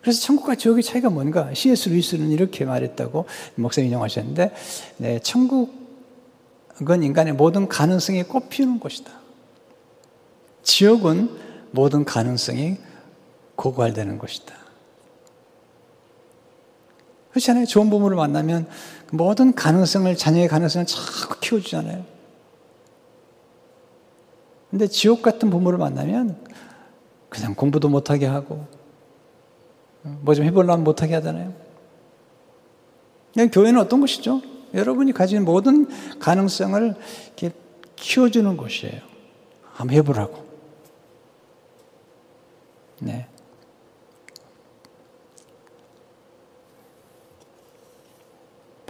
그래서 0.00 0.20
천국과 0.20 0.56
지옥의 0.56 0.82
차이가 0.82 1.10
뭔가? 1.10 1.54
C.S. 1.54 1.88
루이스는 1.88 2.30
이렇게 2.30 2.64
말했다고 2.64 3.26
목사님 3.54 3.88
인용하셨는데, 3.88 4.52
네, 4.96 5.18
천국은 5.20 5.70
인간의 7.02 7.34
모든 7.34 7.68
가능성이 7.68 8.24
꽃피우는 8.24 8.80
곳이다. 8.80 9.12
지옥은 10.64 11.30
모든 11.70 12.04
가능성이 12.04 12.78
고갈되는 13.54 14.18
곳이다. 14.18 14.54
그렇잖아요. 17.30 17.64
좋은 17.64 17.88
부모를 17.88 18.16
만나면 18.16 18.68
모든 19.12 19.54
가능성을, 19.54 20.16
자녀의 20.16 20.48
가능성을 20.48 20.86
자꾸 20.86 21.38
키워주잖아요. 21.38 22.02
근데 24.70 24.86
지옥 24.86 25.20
같은 25.20 25.50
부모를 25.50 25.78
만나면 25.78 26.42
그냥 27.28 27.54
공부도 27.54 27.90
못하게 27.90 28.24
하고, 28.26 28.66
뭐 30.02 30.34
좀 30.34 30.46
해보려면 30.46 30.82
못하게 30.82 31.14
하잖아요. 31.16 31.52
교회는 33.52 33.80
어떤 33.80 34.00
곳이죠? 34.00 34.40
여러분이 34.72 35.12
가진 35.12 35.44
모든 35.44 35.86
가능성을 36.18 36.94
이렇게 37.26 37.50
키워주는 37.96 38.56
곳이에요. 38.56 39.00
한번 39.74 39.96
해보라고. 39.98 40.42
네. 43.00 43.28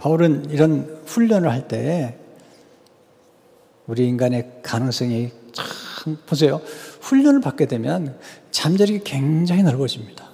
바울은 0.03 0.49
이런 0.49 1.01
훈련을 1.05 1.49
할 1.49 1.69
때 1.69 2.17
우리 3.87 4.05
인간의 4.05 4.59
가능성이 4.61 5.31
참 5.53 6.17
보세요. 6.25 6.61
훈련을 6.99 7.39
받게 7.39 7.67
되면 7.67 8.17
잠재력이 8.51 9.05
굉장히 9.05 9.63
넓어집니다. 9.63 10.29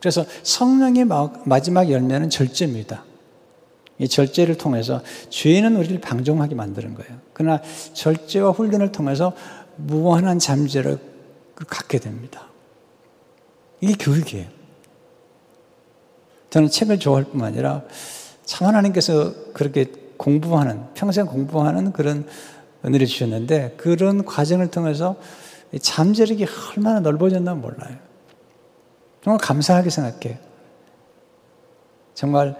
그래서 0.00 0.24
성령의 0.42 1.04
마지막 1.44 1.90
열매는 1.90 2.30
절제입니다. 2.30 3.04
이 3.98 4.08
절제를 4.08 4.56
통해서 4.56 5.02
죄는 5.28 5.76
우리를 5.76 6.00
방종하게 6.00 6.54
만드는 6.54 6.94
거예요. 6.94 7.18
그러나 7.34 7.60
절제와 7.92 8.52
훈련을 8.52 8.92
통해서 8.92 9.34
무한한 9.76 10.38
잠재력을 10.38 10.98
갖게 11.68 11.98
됩니다. 11.98 12.48
이게 13.82 13.92
교육이에요. 13.92 14.48
저는 16.48 16.70
책을 16.70 16.98
좋아할 16.98 17.24
뿐만 17.24 17.48
아니라 17.48 17.84
참 18.50 18.66
하나님께서 18.66 19.32
그렇게 19.52 19.92
공부하는, 20.16 20.82
평생 20.94 21.24
공부하는 21.24 21.92
그런 21.92 22.26
은혜를 22.84 23.06
주셨는데 23.06 23.74
그런 23.76 24.24
과정을 24.24 24.72
통해서 24.72 25.14
잠재력이 25.80 26.44
얼마나 26.76 26.98
넓어졌나 26.98 27.54
몰라요. 27.54 27.96
정말 29.22 29.38
감사하게 29.40 29.90
생각해요. 29.90 30.36
정말, 32.14 32.56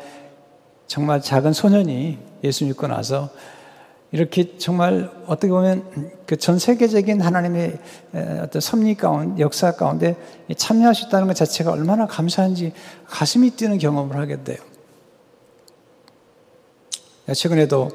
정말 0.86 1.20
작은 1.20 1.52
소년이 1.52 2.18
예수 2.44 2.64
믿고 2.66 2.86
나서 2.86 3.28
이렇게 4.12 4.58
정말 4.58 5.10
어떻게 5.26 5.48
보면 5.48 6.12
그 6.24 6.36
전 6.36 6.60
세계적인 6.60 7.20
하나님의 7.20 7.78
어떤 8.42 8.60
섭리 8.60 8.94
가운데, 8.94 9.42
역사 9.42 9.72
가운데 9.72 10.14
참여할 10.56 10.94
수 10.94 11.08
있다는 11.08 11.26
것 11.26 11.34
자체가 11.34 11.72
얼마나 11.72 12.06
감사한지 12.06 12.74
가슴이 13.06 13.50
뛰는 13.50 13.78
경험을 13.78 14.16
하게 14.16 14.44
돼요. 14.44 14.69
최근에도 17.34 17.90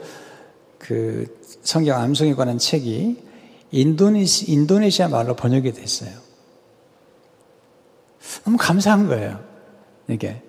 그 0.78 1.40
성경 1.64 2.00
암송에 2.00 2.36
관한 2.36 2.58
책이 2.58 3.24
인도네시, 3.72 4.52
인도네시아 4.52 5.08
말로 5.08 5.36
번역이 5.36 5.74
됐어요. 5.74 6.12
너무 8.44 8.58
감사한 8.58 9.08
거예요. 9.08 9.44
이게. 10.08 10.42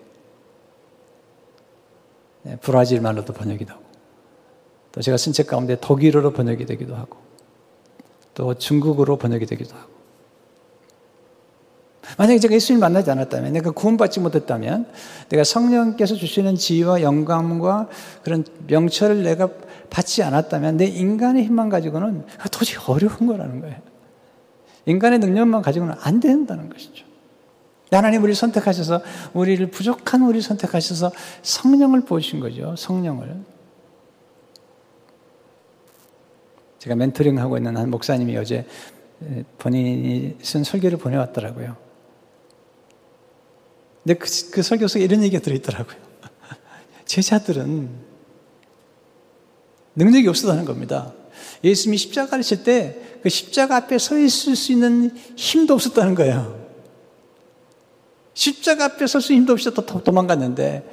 네, 2.43 2.57
브라질 2.61 3.01
말로도 3.01 3.33
번역이 3.33 3.65
되고. 3.65 3.81
또 4.93 5.01
제가 5.01 5.17
쓴 5.17 5.33
책 5.33 5.47
가운데 5.49 5.77
독일어로 5.81 6.33
번역이 6.33 6.67
되기도 6.67 6.95
하고. 6.95 7.19
또 8.35 8.55
중국어로 8.55 9.17
번역이 9.17 9.47
되기도 9.47 9.75
하고. 9.75 9.96
만약에 12.19 12.39
제가 12.39 12.55
예수님 12.55 12.81
만나지 12.81 13.11
않았다면, 13.11 13.53
내가 13.53 13.71
구원받지 13.71 14.21
못했다면, 14.21 14.87
내가 15.29 15.45
성령께서 15.45 16.15
주시는 16.15 16.57
지위와 16.57 17.03
영광과 17.03 17.89
그런 18.23 18.45
명철을 18.67 19.23
내가 19.23 19.49
받지 19.91 20.23
않았다면, 20.23 20.77
내 20.77 20.87
인간의 20.87 21.45
힘만 21.45 21.69
가지고는 21.69 22.25
도저히 22.51 22.79
어려운 22.87 23.27
거라는 23.27 23.61
거예요. 23.61 23.77
인간의 24.87 25.19
능력만 25.19 25.63
가지고는 25.63 25.95
안 26.01 26.21
된다는 26.21 26.71
것이죠. 26.71 27.05
하나님 27.91 28.23
우리를 28.23 28.35
선택하셔서, 28.35 29.03
우리를 29.33 29.67
부족한 29.71 30.23
우리를 30.23 30.43
선택하셔서 30.43 31.13
성령을 31.43 32.03
보신 32.03 32.41
거죠. 32.41 32.75
성령을. 32.77 33.37
제가 36.79 36.95
멘토링 36.95 37.39
하고 37.41 37.57
있는 37.57 37.77
한 37.77 37.91
목사님이 37.91 38.37
어제 38.37 38.65
본인이 39.59 40.37
쓴 40.41 40.63
설교를 40.63 40.99
보내왔더라고요. 40.99 41.86
근데 44.07 44.21
그, 44.21 44.29
그 44.53 44.63
설교 44.63 44.87
속에 44.87 45.05
이런 45.05 45.25
얘기가 45.25 45.43
들어있더라고요. 45.43 45.97
제자들은 47.07 47.89
능력이 49.97 50.29
없었다는 50.29 50.65
겁니다. 50.65 51.13
예수님이 51.65 51.99
십자가를 51.99 52.45
칠때 52.45 53.19
그 53.25 53.29
십자가 53.29 53.75
앞에 53.75 53.99
서 53.99 54.17
있을 54.17 54.55
수 54.55 54.71
있는 54.71 55.11
힘도 55.35 55.75
없었다는 55.75 56.15
거예요. 56.15 56.67
십자가 58.35 58.85
앞에 58.85 59.09
설 59.09 59.21
수 59.21 59.33
힘도 59.33 59.55
없이 59.55 59.75
도, 59.75 59.85
도망갔는데 59.85 60.89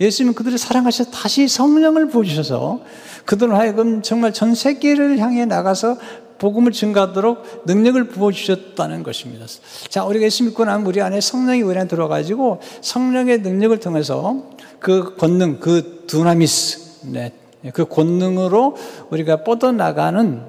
예수님은 0.00 0.34
그들을 0.34 0.58
사랑하셔서 0.58 1.12
다시 1.12 1.46
성령을 1.46 2.08
부어주셔서 2.08 2.84
그들을 3.26 3.54
하여금 3.54 4.02
정말 4.02 4.32
전 4.32 4.56
세계를 4.56 5.18
향해 5.18 5.44
나가서 5.44 5.98
복음을 6.40 6.72
증가하도록 6.72 7.66
능력을 7.66 8.08
부어주셨다는 8.08 9.02
것입니다. 9.02 9.44
자, 9.90 10.04
우리가 10.06 10.24
예수 10.24 10.42
믿고 10.42 10.64
나면 10.64 10.86
우리 10.86 11.02
안에 11.02 11.20
성령이 11.20 11.60
우리 11.60 11.78
안에 11.78 11.86
들어가지고 11.86 12.60
성령의 12.80 13.42
능력을 13.42 13.78
통해서 13.78 14.48
그 14.80 15.16
권능, 15.16 15.60
그 15.60 16.04
두나미스, 16.06 17.08
네, 17.08 17.32
그 17.74 17.84
권능으로 17.84 18.74
우리가 19.10 19.44
뻗어나가는 19.44 20.42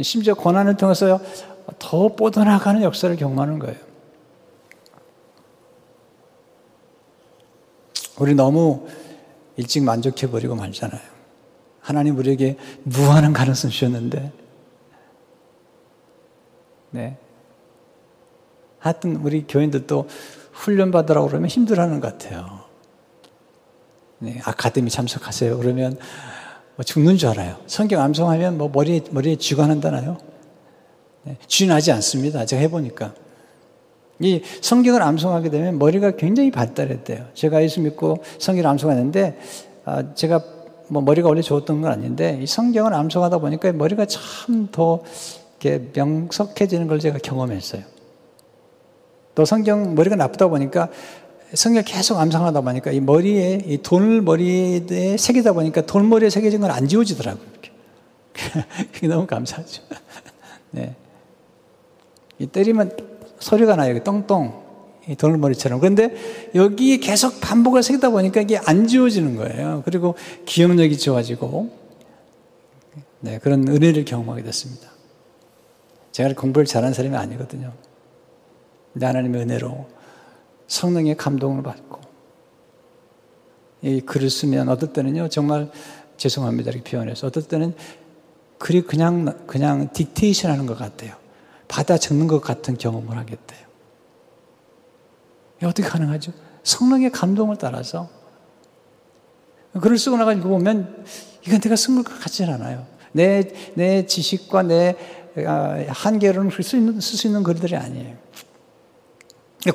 심지어 0.00 0.32
권한을 0.32 0.78
통해서 0.78 1.20
더 1.78 2.16
뻗어나가는 2.16 2.82
역사를 2.82 3.14
경험하는 3.14 3.58
거예요. 3.58 3.76
우리 8.18 8.34
너무 8.34 8.86
일찍 9.58 9.82
만족해버리고 9.82 10.54
말잖아요. 10.54 11.02
하나님 11.80 12.16
우리에게 12.16 12.56
무한한 12.84 13.34
가능성 13.34 13.70
주셨는데 13.70 14.45
네. 16.90 17.16
하여튼 18.78 19.16
우리 19.16 19.46
교인들도 19.46 20.06
훈련 20.52 20.90
받으라고 20.90 21.28
그러면 21.28 21.48
힘들어하는 21.48 22.00
것 22.00 22.18
같아요. 22.18 22.60
네, 24.18 24.40
아카데미 24.44 24.90
참석하세요. 24.90 25.58
그러면 25.58 25.98
뭐 26.76 26.84
죽는 26.84 27.16
줄 27.16 27.28
알아요. 27.30 27.56
성경 27.66 28.00
암송하면 28.02 28.56
뭐 28.56 28.68
머리에, 28.68 29.00
머리에 29.10 29.36
쥐가 29.36 29.66
난다나요? 29.66 30.18
네, 31.24 31.36
쥐 31.46 31.66
나지 31.66 31.92
않습니다. 31.92 32.46
제가 32.46 32.60
해보니까. 32.62 33.14
이 34.20 34.40
성경을 34.62 35.02
암송하게 35.02 35.50
되면 35.50 35.78
머리가 35.78 36.12
굉장히 36.12 36.50
발달했대요. 36.50 37.26
제가 37.34 37.62
예수 37.62 37.80
믿고 37.82 38.22
성경을 38.38 38.70
암송하는데, 38.70 39.38
아, 39.84 40.14
제가 40.14 40.42
뭐 40.88 41.02
머리가 41.02 41.28
원래 41.28 41.42
좋았던 41.42 41.82
건 41.82 41.92
아닌데, 41.92 42.38
이 42.40 42.46
성경을 42.46 42.94
암송하다 42.94 43.38
보니까 43.38 43.72
머리가 43.72 44.06
참 44.06 44.68
더 44.72 45.02
이렇게 45.60 45.88
명석해지는 45.94 46.86
걸 46.86 46.98
제가 46.98 47.18
경험했어요. 47.18 47.82
또 49.34 49.44
성경 49.44 49.94
머리가 49.94 50.16
나쁘다 50.16 50.48
보니까 50.48 50.88
성경 51.54 51.82
계속 51.84 52.18
암송하다 52.18 52.60
보니까 52.62 52.90
이 52.90 53.00
머리에 53.00 53.60
이 53.66 53.78
돌 53.82 54.20
머리에 54.22 55.16
새기다 55.16 55.52
보니까 55.52 55.82
돌머리에 55.86 56.30
새겨진 56.30 56.60
건 56.60 56.70
안 56.70 56.88
지워지더라고요. 56.88 57.46
그게 58.92 59.08
너무 59.08 59.26
감사하죠. 59.26 59.82
네. 60.72 60.94
이 62.38 62.46
때리면 62.46 62.96
소리가 63.38 63.76
나요. 63.76 64.02
똥똥. 64.02 64.66
이 65.08 65.14
돌머리처럼. 65.14 65.78
그런데 65.78 66.14
여기 66.56 66.98
계속 66.98 67.40
반복을 67.40 67.82
새기다 67.82 68.10
보니까 68.10 68.40
이게 68.40 68.58
안 68.58 68.88
지워지는 68.88 69.36
거예요. 69.36 69.82
그리고 69.84 70.16
기억력이 70.46 70.98
좋아지고, 70.98 71.70
네, 73.20 73.38
그런 73.38 73.68
은혜를 73.68 74.04
경험하게 74.04 74.42
됐습니다. 74.42 74.90
제가 76.16 76.32
공부를 76.32 76.64
잘하는 76.64 76.94
사람이 76.94 77.14
아니거든요. 77.14 77.74
근데 78.94 79.04
하나님의 79.04 79.42
은혜로 79.42 79.86
성령의 80.66 81.14
감동을 81.18 81.62
받고 81.62 82.00
이 83.82 84.00
글을 84.00 84.30
쓰면 84.30 84.70
어떨 84.70 84.94
때는요 84.94 85.28
정말 85.28 85.70
죄송합니다 86.16 86.70
이렇게 86.70 86.90
표현해서 86.90 87.26
어떨 87.26 87.42
때는 87.42 87.74
글이 88.56 88.84
그냥 88.84 89.44
그냥 89.46 89.88
딕테이션 89.88 90.46
하는 90.46 90.64
것 90.64 90.78
같아요. 90.78 91.16
받아 91.68 91.98
적는 91.98 92.28
것 92.28 92.40
같은 92.40 92.78
경험을 92.78 93.14
하게 93.14 93.36
돼요. 93.46 93.66
어떻게 95.64 95.86
가능하죠? 95.86 96.32
성령의 96.62 97.12
감동을 97.12 97.58
따라서 97.58 98.08
글을 99.78 99.98
쓰고 99.98 100.16
나가지고 100.16 100.48
보면 100.48 101.04
이건 101.46 101.60
내가 101.60 101.76
쓴 101.76 102.02
것 102.02 102.04
같지는 102.04 102.54
않아요. 102.54 102.86
내, 103.12 103.42
내 103.74 104.06
지식과 104.06 104.62
내 104.62 104.96
아, 104.98 105.25
한계로는 105.88 106.50
쓸수 106.50 106.76
있는, 106.76 107.00
쓸 107.00 107.18
수 107.18 107.26
있는 107.26 107.42
글들이 107.42 107.76
아니에요. 107.76 108.16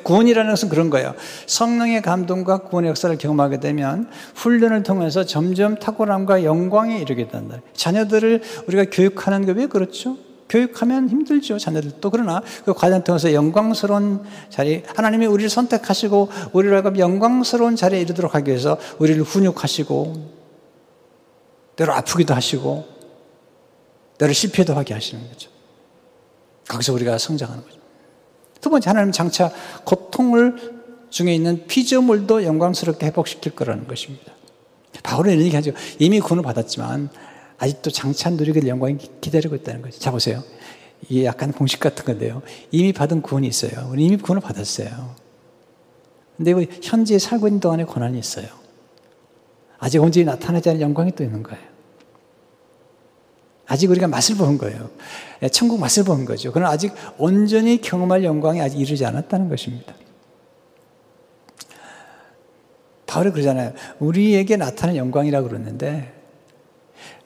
구원이라는 0.02 0.50
것은 0.50 0.68
그런 0.68 0.88
거예요. 0.90 1.14
성령의 1.46 2.00
감동과 2.02 2.58
구원의 2.62 2.88
역사를 2.90 3.16
경험하게 3.18 3.60
되면 3.60 4.10
훈련을 4.36 4.82
통해서 4.82 5.24
점점 5.24 5.76
탁월함과 5.76 6.44
영광에 6.44 6.98
이르게 6.98 7.28
된다. 7.28 7.60
자녀들을 7.74 8.42
우리가 8.68 8.86
교육하는 8.90 9.44
게 9.44 9.52
왜 9.52 9.66
그렇죠? 9.66 10.16
교육하면 10.48 11.08
힘들죠, 11.08 11.58
자녀들도. 11.58 12.10
그러나 12.10 12.42
그 12.64 12.74
과정 12.74 13.02
통해서 13.02 13.32
영광스러운 13.32 14.22
자리, 14.50 14.82
하나님이 14.94 15.24
우리를 15.26 15.48
선택하시고 15.48 16.28
우리를 16.52 16.98
영광스러운 16.98 17.74
자리에 17.76 18.00
이르도록 18.02 18.34
하기 18.34 18.50
위해서 18.50 18.76
우리를 18.98 19.22
훈육하시고 19.22 20.42
때로 21.76 21.94
아프기도 21.94 22.34
하시고 22.34 22.86
때로 24.18 24.32
실패도 24.32 24.74
하게 24.74 24.92
하시는 24.92 25.26
거죠. 25.26 25.51
거기서 26.68 26.92
우리가 26.92 27.18
성장하는 27.18 27.64
거죠. 27.64 27.78
두 28.60 28.70
번째 28.70 28.90
하나님 28.90 29.12
장차 29.12 29.50
고통을 29.84 30.82
중에 31.10 31.34
있는 31.34 31.66
피조물도 31.66 32.44
영광스럽게 32.44 33.06
회복시킬 33.06 33.54
거라는 33.54 33.86
것입니다. 33.86 34.32
바울은 35.02 35.32
이런 35.32 35.44
얘기하죠. 35.46 35.72
이미 35.98 36.20
구원을 36.20 36.42
받았지만 36.42 37.10
아직도 37.58 37.90
장차 37.90 38.30
누리게 38.30 38.66
영광이 38.66 38.98
기다리고 39.20 39.54
있다는 39.56 39.82
거죠. 39.82 39.98
자 39.98 40.10
보세요. 40.10 40.42
이게 41.08 41.24
약간 41.24 41.52
공식 41.52 41.80
같은 41.80 42.04
건데요. 42.04 42.42
이미 42.70 42.92
받은 42.92 43.22
구원이 43.22 43.46
있어요. 43.46 43.88
우리 43.90 44.04
이미 44.04 44.16
구원을 44.16 44.40
받았어요. 44.40 45.14
근데 46.36 46.66
현재 46.82 47.18
살고 47.18 47.48
있는 47.48 47.60
동안에 47.60 47.84
고난이 47.84 48.18
있어요. 48.18 48.46
아직 49.78 50.00
언제 50.00 50.22
나타나지 50.24 50.70
않은 50.70 50.80
영광이 50.80 51.12
또 51.12 51.24
있는 51.24 51.42
거예요. 51.42 51.71
아직 53.66 53.90
우리가 53.90 54.08
맛을 54.08 54.36
본 54.36 54.58
거예요. 54.58 54.90
예, 55.42 55.48
천국 55.48 55.80
맛을 55.80 56.04
본 56.04 56.24
거죠. 56.24 56.52
그러나 56.52 56.70
아직 56.70 56.92
온전히 57.18 57.80
경험할 57.80 58.24
영광이 58.24 58.60
아직 58.60 58.80
이르지 58.80 59.04
않았다는 59.04 59.48
것입니다. 59.48 59.94
바울이 63.06 63.30
그러잖아요. 63.30 63.72
우리에게 63.98 64.56
나타난 64.56 64.96
영광이라고 64.96 65.48
그러는데, 65.48 66.12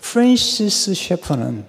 프랜시스 0.00 0.94
셰퍼는 0.94 1.64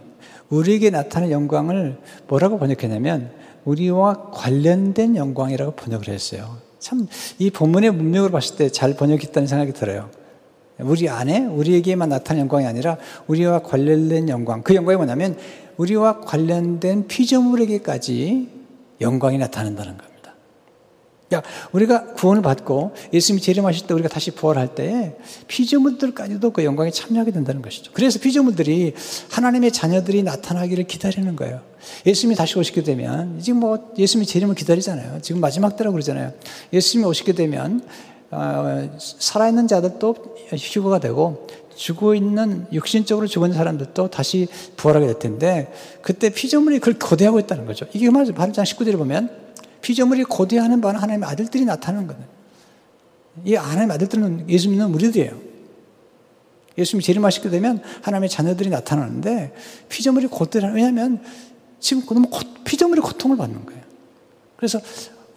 우리에게 0.49 0.89
나타난 0.89 1.29
영광을 1.29 1.99
뭐라고 2.27 2.57
번역했냐면, 2.57 3.31
우리와 3.65 4.31
관련된 4.31 5.15
영광이라고 5.15 5.73
번역을 5.73 6.09
했어요. 6.09 6.57
참, 6.79 7.07
이 7.37 7.51
본문의 7.51 7.91
문맥으로 7.91 8.31
봤을 8.31 8.55
때 8.55 8.69
잘 8.69 8.95
번역했다는 8.95 9.45
생각이 9.47 9.73
들어요. 9.73 10.09
우리 10.79 11.09
안에 11.09 11.45
우리에게만 11.45 12.09
나타난 12.09 12.41
영광이 12.41 12.65
아니라 12.65 12.97
우리와 13.27 13.59
관련된 13.63 14.29
영광. 14.29 14.61
그 14.61 14.75
영광이 14.75 14.97
뭐냐면 14.97 15.37
우리와 15.77 16.21
관련된 16.21 17.07
피조물에게까지 17.07 18.49
영광이 19.01 19.37
나타난다는 19.37 19.97
겁니다. 19.97 20.17
야, 21.33 21.43
우리가 21.73 22.13
구원을 22.13 22.41
받고 22.41 22.93
예수님이 23.11 23.41
재림하실 23.41 23.87
때 23.87 23.93
우리가 23.93 24.07
다시 24.07 24.31
부활할 24.31 24.75
때 24.75 25.17
피조물들까지도 25.47 26.51
그 26.51 26.63
영광에 26.63 26.89
참여하게 26.89 27.31
된다는 27.31 27.61
것이죠. 27.61 27.91
그래서 27.93 28.19
피조물들이 28.19 28.93
하나님의 29.31 29.73
자녀들이 29.73 30.23
나타나기를 30.23 30.85
기다리는 30.85 31.35
거예요. 31.35 31.61
예수님이 32.05 32.35
다시 32.35 32.57
오시게 32.57 32.83
되면 32.83 33.39
지금 33.41 33.59
뭐 33.59 33.91
예수님이 33.97 34.25
재림을 34.25 34.55
기다리잖아요. 34.55 35.19
지금 35.21 35.41
마지막 35.41 35.75
때라고 35.75 35.93
그러잖아요. 35.93 36.31
예수님이 36.71 37.09
오시게 37.09 37.33
되면 37.33 37.81
어, 37.81 37.87
살아있는 38.29 39.67
자들도 39.67 40.15
휴거가 40.57 40.99
되고 40.99 41.47
죽어 41.75 42.15
있는 42.15 42.65
육신적으로 42.73 43.27
죽은 43.27 43.53
사람들도 43.53 44.09
다시 44.09 44.47
부활하게 44.75 45.05
될 45.05 45.19
텐데 45.19 45.71
그때 46.01 46.29
피조물이 46.29 46.79
그걸 46.79 46.97
고대하고 46.99 47.39
있다는 47.39 47.65
거죠. 47.65 47.85
이게 47.93 48.09
말이죠. 48.09 48.33
8장 48.33 48.63
19절에 48.63 48.97
보면 48.97 49.29
피조물이 49.81 50.23
고대하는 50.25 50.81
바는 50.81 50.99
하나님의 50.99 51.29
아들들이 51.29 51.65
나타나는 51.65 52.07
거예요. 52.07 52.23
이 53.45 53.53
하나님의 53.53 53.93
아들들은 53.95 54.49
예수 54.49 54.69
믿는 54.69 54.87
우리들이에요. 54.93 55.47
예수님이 56.77 57.03
재림하시게 57.03 57.49
되면 57.49 57.81
하나님의 58.01 58.29
자녀들이 58.29 58.69
나타나는데 58.69 59.53
피조물이 59.89 60.27
고대하는 60.27 60.75
왜냐하면 60.75 61.21
지금 61.79 62.03
너무 62.05 62.27
피조물이 62.65 63.01
고통을 63.01 63.37
받는 63.37 63.65
거예요. 63.65 63.81
그래서 64.57 64.79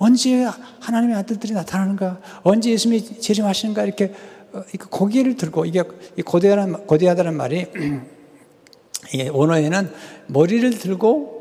언제 0.01 0.45
하나님의 0.81 1.15
아들들이 1.15 1.53
나타나는가? 1.53 2.21
언제 2.43 2.71
예수님이 2.71 3.21
재림하시는가? 3.21 3.85
이렇게 3.85 4.15
어, 4.53 4.63
고개를 4.91 5.37
들고 5.37 5.67
이게 5.67 5.83
고대하다는, 6.25 6.87
고대하다는 6.87 7.37
말이 7.37 7.67
이게 9.13 9.29
원어에는 9.29 9.93
머리를 10.29 10.79
들고 10.79 11.41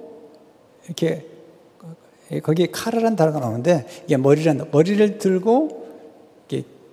이렇게 0.86 1.26
거기에 2.44 2.68
칼이라는 2.68 3.16
단어가 3.16 3.40
나오는데 3.40 3.88
이게 4.06 4.18
머리란 4.18 4.68
머리를 4.72 5.18
들고 5.18 5.88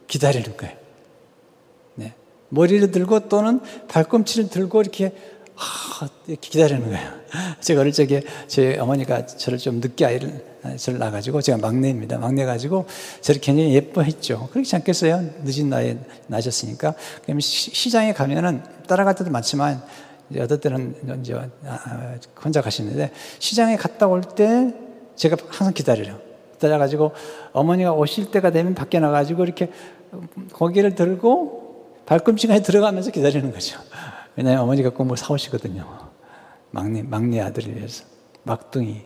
기다리는 0.06 0.56
거예요. 0.56 0.76
네. 1.96 2.14
머리를 2.50 2.92
들고 2.92 3.28
또는 3.28 3.60
발꿈치를 3.88 4.50
들고 4.50 4.82
이렇게 4.82 5.12
아, 5.56 6.08
기다리는 6.40 6.84
거예요. 6.88 7.12
제가 7.60 7.80
어릴 7.80 7.92
적에 7.92 8.22
제 8.46 8.78
어머니가 8.78 9.26
저를 9.26 9.58
좀 9.58 9.80
늦게 9.80 10.04
아이를 10.04 10.55
저를 10.76 10.98
낳아가지고 10.98 11.40
제가 11.42 11.58
막내입니다. 11.58 12.18
막내 12.18 12.44
가지고 12.44 12.86
저를 13.20 13.40
굉장히 13.40 13.74
예뻐했죠. 13.74 14.48
그렇지 14.52 14.74
않겠어요? 14.76 15.22
늦은 15.44 15.68
나이에 15.70 15.98
나셨으니까. 16.26 16.94
그럼 17.24 17.40
시장에 17.40 18.12
가면은 18.12 18.62
따라갈 18.88 19.14
때도 19.14 19.30
많지만 19.30 19.82
어떨 20.40 20.60
때는 20.60 21.20
이제 21.20 21.34
아, 21.34 21.48
아, 21.64 22.14
혼자 22.42 22.60
가시는데 22.60 23.12
시장에 23.38 23.76
갔다 23.76 24.08
올 24.08 24.22
때 24.22 24.74
제가 25.14 25.36
항상 25.48 25.72
기다려요. 25.72 26.18
기다려가지고 26.54 27.12
어머니가 27.52 27.92
오실 27.92 28.30
때가 28.30 28.50
되면 28.50 28.74
밖에 28.74 28.98
나가지고 28.98 29.44
이렇게 29.44 29.70
고개를 30.52 30.94
들고 30.94 31.92
발꿈치가 32.06 32.58
들어가면서 32.60 33.10
기다리는 33.10 33.52
거죠. 33.52 33.78
왜냐하면 34.36 34.62
어머니가 34.64 34.90
꼭 34.90 35.04
뭘 35.04 35.16
사오시거든요. 35.16 35.84
막내, 36.70 37.02
막내 37.02 37.40
아들을 37.40 37.76
위해서. 37.76 38.04
막둥이, 38.42 39.02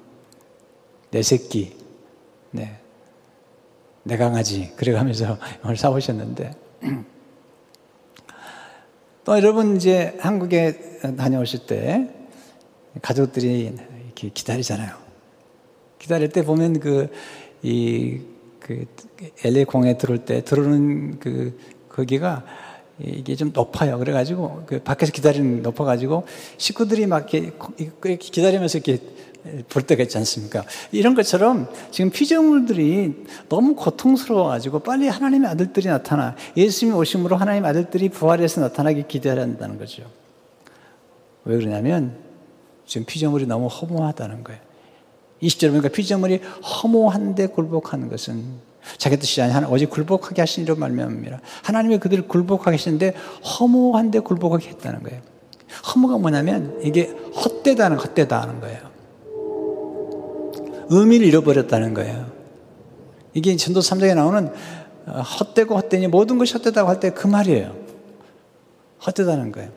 내 1.11 1.23
새끼, 1.23 1.77
네. 2.53 2.77
내 4.03 4.16
강아지. 4.16 4.73
그래가면서 4.77 5.38
오늘 5.64 5.77
사오셨는데. 5.77 6.53
또 9.25 9.37
여러분 9.37 9.77
이제 9.77 10.16
한국에 10.18 11.01
다녀오실 11.16 11.66
때 11.66 12.09
가족들이 13.03 13.77
이렇게 14.07 14.31
기다리잖아요. 14.33 14.94
기다릴 15.99 16.31
때 16.31 16.44
보면 16.44 16.81
그, 16.81 17.11
이, 17.62 18.20
그, 18.59 18.87
LA 19.44 19.64
공에 19.64 19.99
들어올 19.99 20.25
때 20.25 20.42
들어오는 20.42 21.18
그, 21.18 21.59
거기가 21.88 22.44
이게 22.99 23.35
좀 23.35 23.51
높아요. 23.53 23.99
그래가지고 23.99 24.64
그 24.66 24.83
밖에서 24.83 25.12
기다리는 25.12 25.62
높아가지고 25.62 26.25
식구들이 26.57 27.07
막 27.07 27.33
이렇게 27.33 28.16
기다리면서 28.16 28.79
이렇게 28.79 29.03
볼 29.68 29.83
때가 29.83 30.03
있지 30.03 30.18
않습니까? 30.18 30.64
이런 30.92 31.14
것처럼 31.14 31.68
지금 31.90 32.11
피조물들이 32.11 33.24
너무 33.48 33.74
고통스러워가지고 33.74 34.81
빨리 34.81 35.09
하나님의 35.09 35.50
아들들이 35.50 35.88
나타나 35.88 36.37
예수님이 36.57 36.96
오심으로 36.96 37.37
하나님의 37.37 37.70
아들들이 37.70 38.09
부활해서 38.09 38.61
나타나기 38.61 39.05
기대해야 39.09 39.40
한다는 39.42 39.79
거죠. 39.79 40.05
왜 41.44 41.57
그러냐면 41.57 42.16
지금 42.87 43.07
피조물이 43.07 43.46
너무 43.46 43.68
허무하다는 43.68 44.44
거예요. 44.44 44.61
20절 45.42 45.70
보니까 45.70 45.88
피조물이 45.88 46.40
허무한데 46.83 47.48
굴복하는 47.48 48.09
것은 48.09 48.70
자기 48.98 49.16
뜻이 49.16 49.40
아니 49.40 49.64
오직 49.66 49.88
굴복하게 49.90 50.42
하신 50.42 50.64
이로 50.64 50.76
말미암습니다. 50.76 51.40
하나님이 51.62 51.98
그들을 51.98 52.29
굴복하게 52.29 52.72
하시는데 52.72 53.14
허무한데 53.59 54.20
굴복하게 54.20 54.68
했다는 54.68 55.03
거예요. 55.03 55.22
허무가 55.94 56.18
뭐냐면 56.18 56.79
이게 56.83 57.05
헛되다는 57.35 57.98
헛되다 57.98 58.42
하는 58.42 58.61
거예요. 58.61 58.89
의미를 60.90 61.26
잃어버렸다는 61.29 61.94
거예요. 61.94 62.31
이게 63.33 63.55
전도 63.57 63.81
3장에 63.81 64.14
나오는 64.14 64.53
어, 65.07 65.20
헛되고 65.20 65.74
헛되니 65.76 66.09
모든 66.09 66.37
것이 66.38 66.53
헛되다고 66.55 66.88
할 66.88 67.00
때 67.00 67.11
그 67.11 67.26
말이에요. 67.26 67.74
헛되다는 69.07 69.53
거예요. 69.53 69.70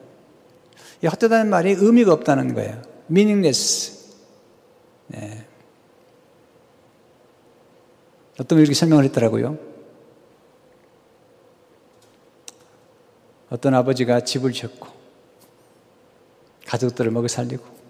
이 1.01 1.07
헛되다는 1.07 1.49
말이 1.49 1.71
의미가 1.71 2.11
없다는 2.13 2.53
거예요. 2.55 2.81
meaningless. 3.09 4.15
네. 5.07 5.45
어떤 8.39 8.59
이렇게 8.59 8.73
설명을 8.73 9.03
했더라고요. 9.05 9.57
어떤 13.49 13.75
아버지가 13.75 14.21
집을 14.21 14.51
짓고 14.51 14.87
가족들을 16.65 17.11
먹여 17.11 17.27
살리고 17.27 17.63
그 17.63 17.82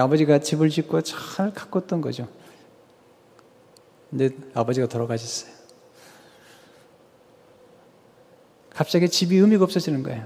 아버지가 0.00 0.38
집을 0.40 0.70
짓고 0.70 1.02
잘 1.02 1.52
가꿨던 1.52 2.00
거죠. 2.00 2.28
근데 4.10 4.30
아버지가 4.54 4.86
돌아가셨어요. 4.86 5.52
갑자기 8.70 9.08
집이 9.08 9.36
의미가 9.36 9.64
없어지는 9.64 10.02
거예요. 10.02 10.24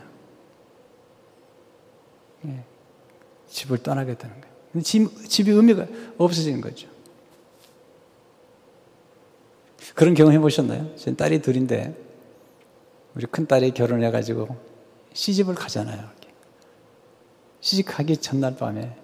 예. 2.47 2.65
집을 3.49 3.83
떠나게 3.83 4.17
되는 4.17 4.41
거예요. 4.41 4.83
집, 4.83 5.29
집이 5.29 5.51
의미가 5.51 5.87
없어지는 6.19 6.61
거죠. 6.61 6.89
그런 9.95 10.15
경험 10.15 10.33
해보셨나요? 10.35 10.95
제 10.97 11.15
딸이 11.15 11.43
둘인데, 11.43 11.97
우리 13.15 13.27
큰 13.27 13.47
딸이 13.47 13.73
결혼해가지고 13.73 14.57
시집을 15.15 15.55
가잖아요. 15.55 16.11
시집 17.61 17.87
가기 17.87 18.19
전날 18.19 18.57
밤에 18.57 18.97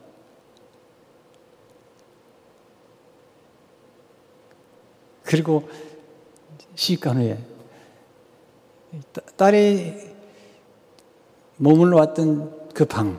그리고 5.33 5.67
시집간 6.75 7.17
후에 7.17 7.39
딸이 9.39 9.95
머물러 11.57 11.97
왔던 11.97 12.69
그 12.75 12.85
방, 12.85 13.19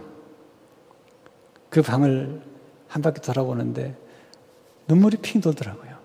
그 1.71 1.82
방을 1.82 2.39
한 2.88 3.02
바퀴 3.02 3.19
돌아보는데 3.19 3.97
눈물이 4.88 5.17
핑 5.23 5.41
돌더라고요. 5.41 5.97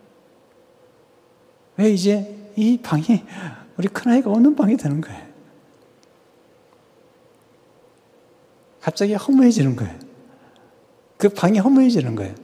왜 1.76 1.90
이제 1.90 2.52
이 2.56 2.78
방이 2.78 3.04
우리 3.76 3.88
큰아이가 3.88 4.30
없는 4.30 4.56
방이 4.56 4.78
되는 4.78 5.02
거예요. 5.02 5.28
갑자기 8.80 9.12
허무해지는 9.12 9.76
거예요. 9.76 9.98
그 11.18 11.28
방이 11.28 11.58
허무해지는 11.58 12.14
거예요. 12.14 12.34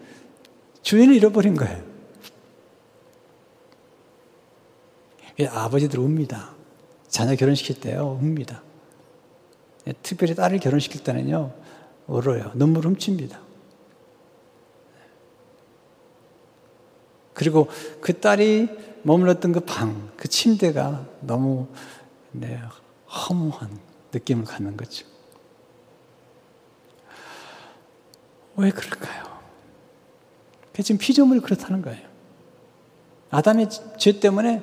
주인을 0.82 1.14
잃어버린 1.14 1.56
거예요. 1.56 1.93
아버지들 5.48 5.98
웁니다. 5.98 6.54
자녀 7.08 7.34
결혼시킬 7.34 7.80
때요, 7.80 8.18
웁니다. 8.20 8.62
특별히 10.02 10.34
딸을 10.34 10.58
결혼시킬 10.60 11.02
때는요, 11.02 11.52
울어요. 12.06 12.52
눈물 12.54 12.84
훔칩니다. 12.84 13.40
그리고 17.34 17.68
그 18.00 18.20
딸이 18.20 18.68
머물렀던 19.02 19.52
그 19.52 19.60
방, 19.60 20.10
그 20.16 20.28
침대가 20.28 21.06
너무 21.20 21.66
네, 22.30 22.60
허무한 23.08 23.78
느낌을 24.12 24.44
갖는 24.44 24.76
거죠. 24.76 25.06
왜 28.56 28.70
그럴까요? 28.70 29.24
지금 30.82 30.98
피조물이 30.98 31.40
그렇다는 31.40 31.82
거예요. 31.82 32.06
아담의 33.30 33.68
죄 33.98 34.20
때문에 34.20 34.62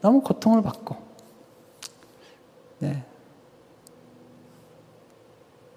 너무 0.00 0.20
고통을 0.20 0.62
받고, 0.62 0.96
네. 2.80 3.04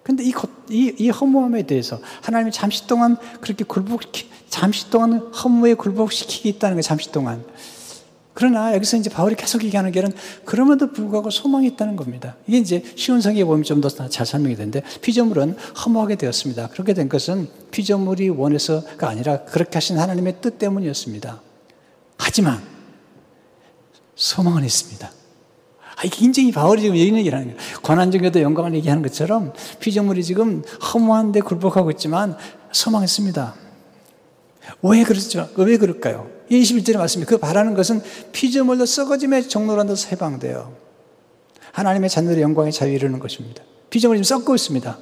근데 0.03 0.23
이, 0.23 0.33
이, 0.69 0.95
이 0.97 1.09
허무함에 1.09 1.63
대해서 1.63 1.99
하나님이 2.21 2.51
잠시 2.51 2.87
동안 2.87 3.17
그렇게 3.39 3.63
굴복시키, 3.63 4.29
잠시 4.49 4.89
동안 4.89 5.19
허무에 5.31 5.75
굴복시키기 5.75 6.49
있다는 6.49 6.75
거예요, 6.75 6.81
잠시 6.81 7.11
동안. 7.11 7.45
그러나 8.33 8.73
여기서 8.73 8.97
이제 8.97 9.09
바울이 9.09 9.35
계속 9.35 9.63
얘기하는 9.63 9.91
게는 9.91 10.11
그럼에도 10.45 10.91
불구하고 10.91 11.29
소망이 11.29 11.67
있다는 11.67 11.95
겁니다. 11.97 12.37
이게 12.47 12.57
이제 12.57 12.81
쉬운 12.95 13.19
성경에 13.21 13.43
보면 13.43 13.63
좀 13.63 13.81
더 13.81 13.89
잘 14.09 14.25
설명이 14.25 14.55
되는데 14.55 14.81
피조물은 15.01 15.57
허무하게 15.85 16.15
되었습니다. 16.15 16.69
그렇게 16.69 16.93
된 16.93 17.09
것은 17.09 17.49
피조물이 17.71 18.29
원해서가 18.29 19.09
아니라 19.09 19.43
그렇게 19.43 19.71
하신 19.75 19.99
하나님의 19.99 20.37
뜻 20.41 20.57
때문이었습니다. 20.57 21.41
하지만 22.17 22.61
소망은 24.21 24.63
있습니다. 24.63 25.11
아, 25.95 26.03
이게 26.05 26.25
인정이 26.25 26.51
바울이 26.51 26.81
지금 26.81 26.95
이런 26.95 27.17
얘기를 27.17 27.37
하는 27.37 27.55
거예요. 27.55 27.79
고난중에도 27.81 28.41
영광을 28.41 28.75
얘기하는 28.75 29.01
것처럼 29.01 29.51
피조물이 29.79 30.23
지금 30.23 30.63
허무한데 30.93 31.41
굴복하고 31.41 31.89
있지만 31.91 32.37
소망했습니다. 32.71 33.55
왜 34.83 35.03
그렇죠? 35.03 35.49
왜 35.57 35.77
그럴까요? 35.77 36.29
21절에 36.51 36.97
말씀이 36.97 37.25
그 37.25 37.39
바라는 37.39 37.73
것은 37.73 38.01
피조물도 38.31 38.85
썩어짐의 38.85 39.49
종로란도서 39.49 40.09
해방돼요. 40.09 40.71
하나님의 41.71 42.09
자녀들의 42.11 42.43
영광의 42.43 42.71
자유 42.71 42.93
이루는 42.93 43.17
것입니다. 43.17 43.63
피조물이 43.89 44.21
지금 44.21 44.37
썩고 44.37 44.53
있습니다. 44.53 44.97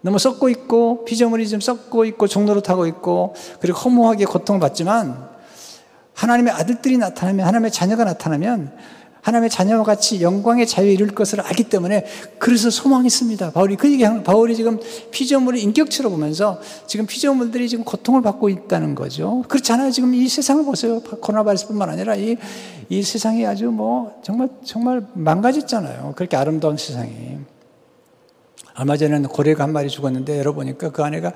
너무 0.00 0.18
썩고 0.18 0.48
있고 0.48 1.04
피조물이 1.04 1.46
지금 1.46 1.60
썩고 1.60 2.06
있고 2.06 2.28
종로로 2.28 2.62
타고 2.62 2.86
있고 2.86 3.34
그리고 3.60 3.78
허무하게 3.78 4.24
고통을 4.24 4.58
받지만 4.58 5.33
하나님의 6.14 6.52
아들들이 6.52 6.96
나타나면 6.96 7.46
하나님의 7.46 7.70
자녀가 7.70 8.04
나타나면 8.04 8.72
하나님의 9.24 9.48
자녀와 9.48 9.84
같이 9.84 10.20
영광의 10.20 10.66
자유에 10.66 10.92
이룰 10.92 11.08
것을 11.08 11.40
알기 11.40 11.64
때문에 11.64 12.04
그래서 12.38 12.68
소망이 12.68 13.06
있습니다. 13.06 13.52
바울이 13.52 13.76
그 13.76 13.90
얘기하는 13.90 14.22
바울이 14.22 14.54
지금 14.54 14.78
피조물을 15.12 15.58
인격체로 15.58 16.10
보면서 16.10 16.60
지금 16.86 17.06
피조물들이 17.06 17.70
지금 17.70 17.84
고통을 17.84 18.20
받고 18.20 18.50
있다는 18.50 18.94
거죠. 18.94 19.42
그렇잖아요. 19.48 19.90
지금 19.92 20.14
이 20.14 20.28
세상을 20.28 20.62
보세요. 20.66 21.00
코로나 21.00 21.42
바이러스뿐만 21.42 21.88
아니라 21.88 22.14
이, 22.16 22.36
이 22.90 23.02
세상이 23.02 23.46
아주 23.46 23.70
뭐 23.70 24.20
정말 24.22 24.50
정말 24.62 25.06
망가졌잖아요. 25.14 26.12
그렇게 26.16 26.36
아름다운 26.36 26.76
세상이. 26.76 27.38
얼마 28.76 28.98
전에는 28.98 29.30
고래가 29.30 29.64
한 29.64 29.72
마리 29.72 29.88
죽었는데 29.88 30.38
열어보니까 30.38 30.90
그 30.90 31.02
안에가 31.02 31.32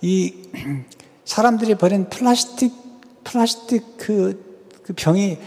이 0.00 0.34
사람들이 1.24 1.76
버린 1.76 2.08
플라스틱 2.08 2.89
플라스틱 3.30 3.96
그, 3.96 4.68
그 4.82 4.92
병이 4.92 5.38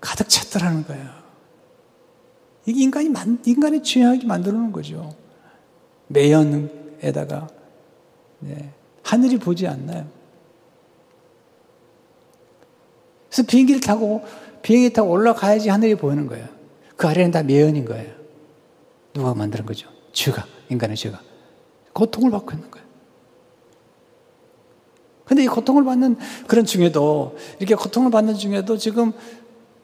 가득 0.00 0.28
찼더라는 0.28 0.86
거예요. 0.86 1.08
이게 2.66 2.82
인간이, 2.82 3.08
만, 3.08 3.42
인간의 3.44 3.82
죄악이 3.82 4.26
만들어 4.26 4.56
놓은 4.58 4.72
거죠. 4.72 5.14
매연에다가, 6.08 7.48
네. 8.40 8.70
하늘이 9.02 9.38
보지 9.38 9.66
않나요? 9.66 10.06
그래서 13.28 13.42
비행기를 13.46 13.80
타고, 13.80 14.22
비행기 14.62 14.92
타고 14.92 15.10
올라가야지 15.10 15.70
하늘이 15.70 15.94
보이는 15.94 16.26
거예요. 16.26 16.46
그 16.96 17.08
아래는 17.08 17.30
다 17.30 17.42
매연인 17.42 17.86
거예요. 17.86 18.12
누가 19.14 19.34
만드는 19.34 19.64
거죠? 19.64 19.88
죄가, 20.12 20.46
인간의 20.68 20.96
죄가. 20.96 21.20
고통을 21.94 22.30
받고 22.30 22.52
있는 22.52 22.70
거예요. 22.70 22.83
근데 25.24 25.42
이 25.44 25.46
고통을 25.46 25.84
받는 25.84 26.16
그런 26.46 26.64
중에도, 26.64 27.36
이렇게 27.58 27.74
고통을 27.74 28.10
받는 28.10 28.34
중에도 28.34 28.76
지금 28.76 29.12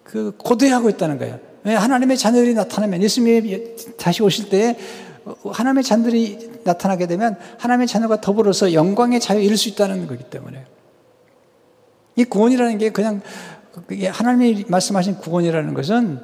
그 0.04 0.32
고대하고 0.36 0.90
있다는 0.90 1.18
거예요. 1.18 1.38
왜 1.64 1.74
하나님의 1.74 2.16
자녀들이 2.16 2.54
나타나면 2.54 3.02
예수님이 3.02 3.76
다시 3.96 4.22
오실 4.22 4.48
때 4.48 4.76
하나님의 5.44 5.84
자녀들이 5.84 6.50
나타나게 6.64 7.06
되면 7.06 7.36
하나님의 7.58 7.86
자녀가 7.86 8.20
더불어서 8.20 8.72
영광의 8.72 9.20
자유 9.20 9.40
이룰 9.40 9.56
수 9.56 9.68
있다는 9.68 10.06
거기 10.06 10.24
때문에 10.24 10.64
이 12.16 12.24
구원이라는 12.24 12.78
게 12.78 12.90
그냥 12.90 13.20
하나님이 14.10 14.64
말씀하신 14.68 15.18
구원이라는 15.18 15.74
것은 15.74 16.20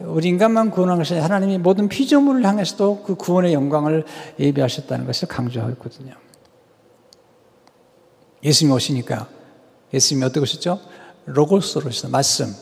우리 0.00 0.28
인간만 0.28 0.70
구원한 0.70 0.98
것이 0.98 1.14
하나님이 1.14 1.58
모든 1.58 1.88
피조물을 1.88 2.44
향해서도 2.44 3.02
그 3.04 3.14
구원의 3.14 3.54
영광을 3.54 4.04
예비하셨다는 4.38 5.06
것을 5.06 5.28
강조하고 5.28 5.72
있거든요. 5.72 6.14
예수님이 8.42 8.74
오시니까 8.76 9.28
예수님이 9.92 10.24
어떻게 10.26 10.40
오셨죠? 10.40 10.80
로고스로 11.26 11.88
오셨어 11.88 12.08
말씀. 12.08 12.54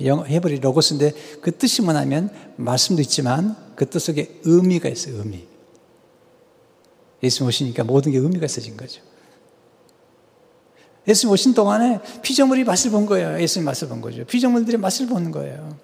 헤브리 0.00 0.60
로고스인데 0.60 1.12
그 1.42 1.56
뜻이 1.56 1.82
뭐냐면 1.82 2.30
말씀도 2.56 3.02
있지만 3.02 3.56
그 3.76 3.84
뜻 3.86 3.98
속에 3.98 4.40
의미가 4.44 4.88
있어요. 4.88 5.16
의미. 5.18 5.46
예수님 7.22 7.48
오시니까 7.48 7.84
모든 7.84 8.12
게 8.12 8.18
의미가 8.18 8.46
있어진 8.46 8.76
거죠. 8.76 9.02
예수님 11.06 11.32
오신 11.32 11.54
동안에 11.54 12.00
피조물이 12.22 12.64
맛을 12.64 12.90
본 12.90 13.06
거예요. 13.06 13.40
예수님 13.40 13.64
맛을 13.66 13.88
본 13.88 14.00
거죠. 14.00 14.24
피조물들이 14.24 14.76
맛을 14.76 15.06
보는 15.06 15.30
거예요. 15.30 15.76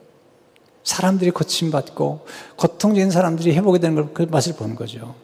사람들이 0.84 1.30
고침받고 1.32 2.26
고통적인 2.56 3.10
사람들이 3.10 3.52
회복이 3.54 3.80
되는 3.80 3.96
걸 3.96 4.14
그 4.14 4.22
맛을 4.30 4.54
보는 4.54 4.76
거죠. 4.76 5.14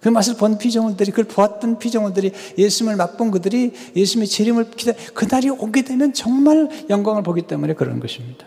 그 0.00 0.08
맛을 0.08 0.36
본 0.36 0.56
피조물들이, 0.56 1.10
그걸 1.10 1.24
보았던 1.26 1.78
피조물들이, 1.78 2.32
예수님을 2.56 2.96
맛본 2.96 3.30
그들이 3.30 3.72
예수님의 3.94 4.28
재림을 4.28 4.70
기다, 4.70 4.92
그날이 5.12 5.50
오게 5.50 5.82
되면 5.82 6.14
정말 6.14 6.68
영광을 6.88 7.22
보기 7.22 7.42
때문에 7.42 7.74
그런 7.74 8.00
것입니다. 8.00 8.46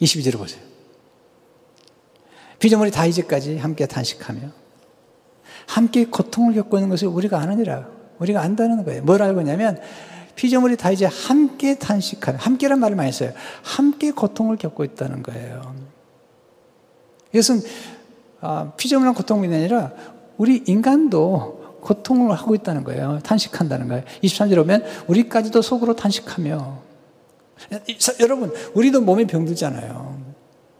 22절을 0.00 0.38
보세요. 0.38 0.60
피조물이 2.58 2.90
다 2.90 3.06
이제까지 3.06 3.58
함께 3.58 3.86
단식하며, 3.86 4.40
함께 5.68 6.06
고통을 6.06 6.54
겪고 6.54 6.78
있는 6.78 6.90
것을 6.90 7.08
우리가 7.08 7.38
아느니라. 7.38 7.88
우리가 8.18 8.40
안다는 8.40 8.84
거예요. 8.84 9.02
뭘 9.02 9.22
알고 9.22 9.40
있냐면, 9.42 9.80
피조물이 10.34 10.76
다 10.76 10.90
이제 10.90 11.04
함께 11.04 11.78
단식하며, 11.78 12.38
함께란 12.38 12.80
말을 12.80 12.96
많이 12.96 13.12
써요. 13.12 13.32
함께 13.62 14.10
고통을 14.10 14.56
겪고 14.56 14.82
있다는 14.82 15.22
거예요. 15.22 15.76
이것은 17.32 17.58
아, 17.58 17.97
피조물한 18.76 19.14
고통이 19.14 19.46
아니라 19.54 19.92
우리 20.36 20.62
인간도 20.66 21.78
고통을 21.80 22.36
하고 22.36 22.54
있다는 22.54 22.84
거예요. 22.84 23.18
탄식한다는 23.22 23.88
거예요. 23.88 24.04
23절 24.22 24.58
오면 24.58 24.84
우리까지도 25.06 25.62
속으로 25.62 25.96
탄식하며 25.96 26.82
여러분 28.20 28.52
우리도 28.74 29.00
몸에 29.00 29.26
병들잖아요. 29.26 30.28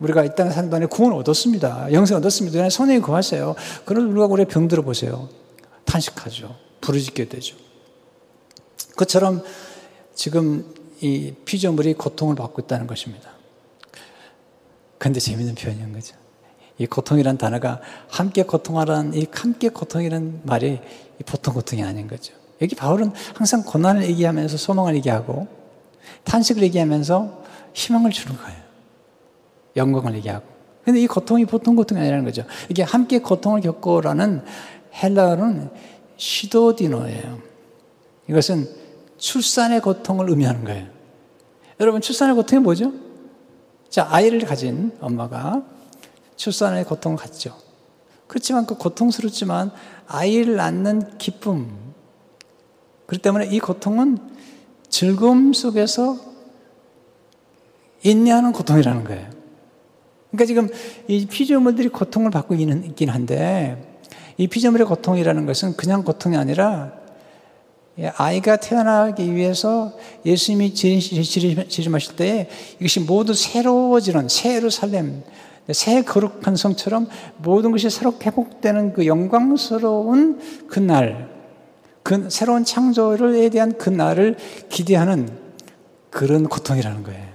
우리가 0.00 0.24
이 0.24 0.34
땅에 0.34 0.50
동안에 0.52 0.86
구원 0.86 1.12
얻었습니다. 1.14 1.92
영생 1.92 2.16
얻었습니다. 2.18 2.70
선행이 2.70 3.00
구하세요. 3.00 3.56
그런 3.84 4.10
우리가 4.10 4.26
우리 4.26 4.44
병들어 4.44 4.82
보세요. 4.82 5.28
탄식하죠. 5.84 6.54
부르짖게 6.80 7.28
되죠. 7.28 7.56
그처럼 8.96 9.42
지금 10.14 10.72
이 11.00 11.32
피조물이 11.44 11.94
고통을 11.94 12.34
받고 12.36 12.62
있다는 12.62 12.86
것입니다. 12.86 13.30
근데 14.98 15.20
재밌는 15.20 15.54
표현인 15.54 15.92
거죠. 15.92 16.16
이 16.78 16.86
고통이란 16.86 17.38
단어가 17.38 17.80
함께 18.08 18.44
고통하라는 18.44 19.14
이 19.14 19.26
함께 19.30 19.68
고통이라는 19.68 20.42
말이 20.44 20.80
보통 21.26 21.54
고통이 21.54 21.82
아닌 21.82 22.06
거죠. 22.06 22.32
여기 22.62 22.74
바울은 22.74 23.12
항상 23.34 23.62
고난을 23.62 24.04
얘기하면서 24.04 24.56
소망을 24.56 24.94
얘기하고 24.96 25.48
탄식을 26.24 26.62
얘기하면서 26.62 27.42
희망을 27.74 28.10
주는 28.10 28.36
거예요. 28.36 28.58
영광을 29.76 30.14
얘기하고. 30.16 30.46
근데 30.84 31.00
이 31.00 31.06
고통이 31.06 31.44
보통 31.44 31.76
고통이 31.76 32.00
아니라는 32.00 32.24
거죠. 32.24 32.44
이게 32.68 32.82
함께 32.82 33.18
고통을 33.18 33.60
겪고라는 33.60 34.42
헬라어는 35.02 35.70
시도디노예요. 36.16 37.38
이것은 38.28 38.68
출산의 39.18 39.80
고통을 39.80 40.30
의미하는 40.30 40.64
거예요. 40.64 40.86
여러분, 41.80 42.00
출산의 42.00 42.34
고통이 42.34 42.62
뭐죠? 42.62 42.92
자, 43.88 44.06
아이를 44.10 44.40
가진 44.40 44.92
엄마가 45.00 45.62
출산의 46.38 46.84
고통을 46.84 47.18
갖죠. 47.18 47.54
그렇지만 48.26 48.64
그 48.64 48.76
고통스럽지만 48.76 49.70
아이를 50.06 50.56
낳는 50.56 51.18
기쁨. 51.18 51.68
그렇기 53.06 53.22
때문에 53.22 53.46
이 53.46 53.58
고통은 53.58 54.18
즐거움 54.88 55.52
속에서 55.52 56.16
인내하는 58.02 58.52
고통이라는 58.52 59.04
거예요. 59.04 59.30
그러니까 60.30 60.46
지금 60.46 60.68
이 61.08 61.26
피조물들이 61.26 61.88
고통을 61.88 62.30
받고 62.30 62.54
있긴 62.54 63.08
한데 63.08 64.00
이 64.36 64.46
피조물의 64.46 64.86
고통이라는 64.86 65.46
것은 65.46 65.76
그냥 65.76 66.04
고통이 66.04 66.36
아니라 66.36 66.92
아이가 68.16 68.56
태어나기 68.56 69.34
위해서 69.34 69.92
예수님이 70.24 70.72
지름하실 70.74 72.14
때 72.14 72.48
이것이 72.78 73.00
모두 73.00 73.34
새로워지는 73.34 74.28
새 74.28 74.54
예루살렘, 74.54 75.24
새 75.72 76.02
거룩한 76.02 76.56
성처럼 76.56 77.08
모든 77.38 77.72
것이 77.72 77.90
새롭게 77.90 78.30
회복되는 78.30 78.94
그 78.94 79.06
영광스러운 79.06 80.40
그 80.66 80.78
날, 80.78 81.28
그 82.02 82.30
새로운 82.30 82.64
창조에 82.64 83.50
대한 83.50 83.76
그 83.76 83.90
날을 83.90 84.36
기대하는 84.70 85.28
그런 86.10 86.48
고통이라는 86.48 87.02
거예요. 87.02 87.28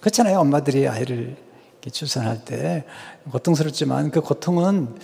그렇잖아요. 0.00 0.38
엄마들이 0.40 0.88
아이를 0.88 1.36
출산할 1.90 2.44
때 2.44 2.84
고통스럽지만 3.30 4.10
그 4.10 4.20
고통은 4.20 4.96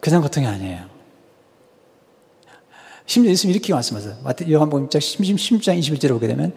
그냥 0.00 0.22
고통이 0.22 0.46
아니에요. 0.46 0.96
심지어 3.06 3.30
예수님 3.30 3.54
이 3.54 3.58
렇게 3.58 3.72
말씀하세요. 3.72 4.16
요한복음 4.50 4.88
16장 4.88 5.78
21절에 5.78 6.08
보게 6.08 6.26
되면 6.26 6.52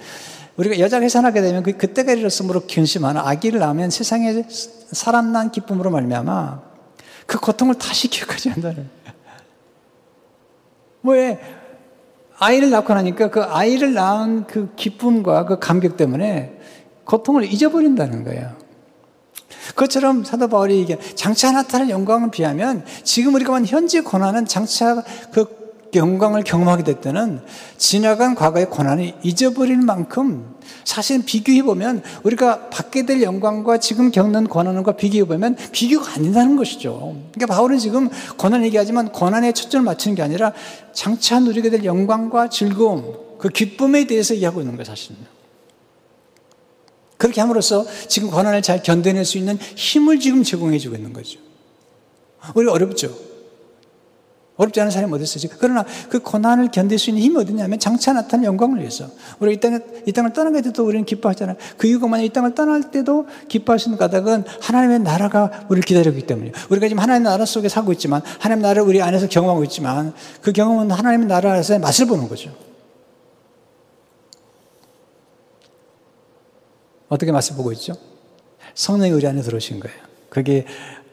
우리가 0.60 0.78
여자가 0.80 1.04
해산하게 1.04 1.42
되면 1.42 1.64
그 1.64 1.78
그때가 1.78 2.12
이르렀으므로 2.12 2.62
견심하는 2.68 3.22
아기를 3.22 3.62
낳으면 3.62 3.90
세상에 3.90 4.44
사람 4.92 5.32
난 5.32 5.52
기쁨으로 5.52 5.90
말미암아 5.90 6.62
그 7.26 7.40
고통을 7.40 7.76
다시 7.76 8.10
기억하지 8.10 8.50
않는다는 8.50 8.90
왜 11.04 11.40
아이를 12.38 12.72
낳고 12.72 12.94
나니까 12.94 13.30
그 13.30 13.42
아이를 13.42 13.94
낳은 13.94 14.48
그 14.48 14.74
기쁨과 14.76 15.46
그 15.46 15.60
감격 15.60 15.96
때문에 15.96 16.60
고통을 17.06 17.46
잊어버린다는 17.46 18.26
거예요. 18.26 18.58
그것처럼 19.70 20.26
사도 20.26 20.50
바울이 20.50 20.82
이게 20.82 20.98
장차 21.16 21.52
나타날 21.54 21.90
영광을 21.90 22.32
비하면 22.32 22.84
지금 23.04 23.34
우리가 23.36 23.52
만 23.52 23.66
현재 23.66 24.02
고난은 24.02 24.46
장차 24.46 25.04
그 25.32 25.59
영광을 25.96 26.44
경험하게 26.44 26.84
될 26.84 27.02
때는 27.02 27.42
지나간 27.78 28.36
과거의 28.36 28.70
고난을 28.70 29.14
잊어버릴 29.24 29.78
만큼 29.78 30.56
사실 30.84 31.24
비교해 31.26 31.64
보면 31.64 32.04
우리가 32.24 32.70
받게 32.70 33.06
될 33.06 33.22
영광과 33.22 33.80
지금 33.80 34.12
겪는 34.12 34.48
고난과 34.48 34.94
비교해 34.94 35.24
보면 35.24 35.56
비교가 35.72 36.14
안 36.14 36.24
된다는 36.24 36.56
것이죠. 36.56 37.16
그러니까 37.34 37.54
바울은 37.54 37.80
지금 37.80 38.10
고난 38.38 38.64
얘기하지만 38.66 39.12
고난에 39.12 39.52
초점을 39.52 39.84
맞추는 39.86 40.16
게 40.16 40.22
아니라 40.22 40.54
장차 40.94 41.40
누리게 41.40 41.70
될 41.70 41.84
영광과 41.84 42.50
즐거움, 42.50 43.14
그 43.38 43.50
기쁨에 43.50 44.06
대해서 44.06 44.36
얘기하고 44.36 44.62
있는 44.62 44.76
거예요, 44.76 44.86
사실은. 44.86 45.18
그렇게 47.18 47.42
함으로써 47.42 47.86
지금 48.08 48.32
고난을 48.32 48.62
잘 48.62 48.82
견뎌낼 48.82 49.26
수 49.26 49.38
있는 49.38 49.58
힘을 49.58 50.20
지금 50.20 50.44
제공해 50.44 50.78
주고 50.78 50.96
있는 50.96 51.12
거죠. 51.12 51.40
우리 52.56 52.68
어렵죠. 52.68 53.29
어렵지 54.60 54.82
않은 54.82 54.92
사람이 54.92 55.14
어디 55.14 55.24
있어요? 55.24 55.54
그러나 55.58 55.86
그 56.10 56.20
고난을 56.20 56.72
견딜 56.72 57.00
수 57.00 57.10
있는 57.10 57.24
힘이 57.24 57.38
어디냐면 57.38 57.80
장차 57.80 58.12
나타난 58.12 58.44
영광을 58.44 58.80
위해서. 58.80 59.10
우리가 59.40 59.54
이 59.54 59.60
땅을, 59.62 60.04
이 60.06 60.12
땅을 60.12 60.34
떠나게 60.34 60.62
돼도 60.62 60.86
우리는 60.86 61.06
기뻐하잖아요. 61.06 61.56
그 61.78 61.88
이유가 61.88 62.08
뭐냐? 62.08 62.24
이 62.24 62.30
땅을 62.30 62.56
떠날 62.56 62.92
때도 62.92 63.26
있는 63.48 63.98
까닭은 63.98 64.44
하나님의 64.60 65.00
나라가 65.00 65.66
우리를 65.70 65.84
기다리고 65.84 66.18
있기 66.18 66.28
때문이에요. 66.28 66.54
우리가 66.72 66.90
지금 66.90 67.02
하나님의 67.02 67.32
나라 67.32 67.46
속에 67.46 67.70
살고 67.70 67.94
있지만, 67.94 68.22
하나님의 68.40 68.64
나라를 68.64 68.82
우리 68.82 69.02
안에서 69.02 69.30
경험하고 69.30 69.64
있지만, 69.64 70.14
그 70.42 70.52
경험은 70.52 70.92
하나님의 70.92 71.28
나라에서의 71.28 71.80
맛을 71.80 72.08
보는 72.08 72.28
거죠. 72.28 72.54
어떻게 77.08 77.32
맛을 77.32 77.56
보고 77.56 77.72
있죠? 77.72 77.94
성령이 78.74 79.14
우리 79.14 79.26
안에 79.26 79.42
들어오신 79.42 79.80
거예요. 79.80 79.98
그게 80.30 80.66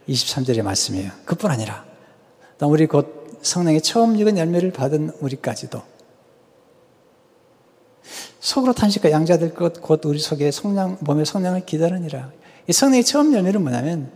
23절의 0.08 0.62
말씀이에요. 0.62 1.12
그뿐 1.24 1.48
아니라, 1.48 1.84
우리 2.62 2.86
곧 2.86 3.15
성령의 3.46 3.80
처음 3.80 4.16
익은 4.16 4.36
열매를 4.38 4.72
받은 4.72 5.12
우리까지도 5.20 5.82
속으로 8.40 8.72
탄식과 8.72 9.10
양자될 9.10 9.54
것 9.54 9.80
곧 9.80 10.04
우리 10.04 10.18
속에 10.18 10.50
성령, 10.50 10.96
몸의 11.00 11.26
성령을 11.26 11.66
기다리니라. 11.66 12.30
이 12.68 12.72
성령의 12.72 13.04
처음 13.04 13.34
열매는 13.34 13.60
뭐냐면, 13.60 14.12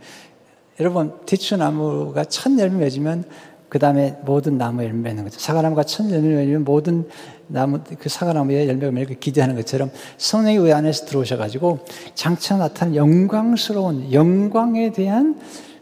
여러분, 0.79 1.17
대추나무가 1.25 2.23
첫 2.25 2.57
열매 2.57 2.85
맺으면 2.85 3.25
그 3.67 3.79
다음에 3.79 4.17
모든 4.23 4.57
나무 4.57 4.83
열매 4.83 5.09
맺는 5.09 5.25
거죠. 5.25 5.39
사과나무가 5.39 5.83
첫 5.83 6.09
열매 6.09 6.29
맺으면 6.29 6.63
모든 6.63 7.07
나무, 7.47 7.81
그 7.99 8.07
사과나무에 8.07 8.67
열매가 8.67 8.91
맺고 8.91 9.15
기대하는 9.19 9.55
것처럼 9.55 9.91
성령이 10.17 10.57
우리 10.57 10.73
안에서 10.73 11.05
들어오셔가지고 11.05 11.79
장차 12.15 12.57
나타난 12.57 12.95
영광스러운 12.95 14.13
영광에 14.13 14.91
대한 14.91 15.39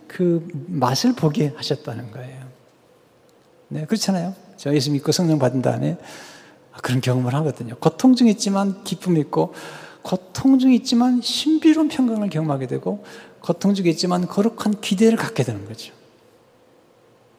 그 0.08 0.48
맛을 0.68 1.14
보게 1.14 1.54
하셨다는 1.56 2.12
거예요. 2.12 2.39
네, 3.70 3.86
그렇잖아요. 3.86 4.36
저 4.58 4.74
예수 4.74 4.92
믿고 4.92 5.12
성령 5.12 5.40
받은 5.40 5.62
다음에 5.62 5.98
그런 6.82 7.02
경험을 7.02 7.34
하거든요. 7.36 7.76
고통 7.80 8.16
중 8.16 8.28
있지만 8.28 8.84
기쁨이 8.84 9.20
있고, 9.22 9.54
고통 10.02 10.60
중 10.60 10.74
있지만 10.74 11.22
신비로운 11.22 11.88
평강을 11.88 12.30
경험하게 12.30 12.68
되고, 12.68 13.04
고통 13.42 13.74
중에 13.74 13.90
있지만 13.90 14.28
거룩한 14.28 14.82
기대를 14.82 15.18
갖게 15.18 15.44
되는 15.44 15.66
거죠. 15.66 15.94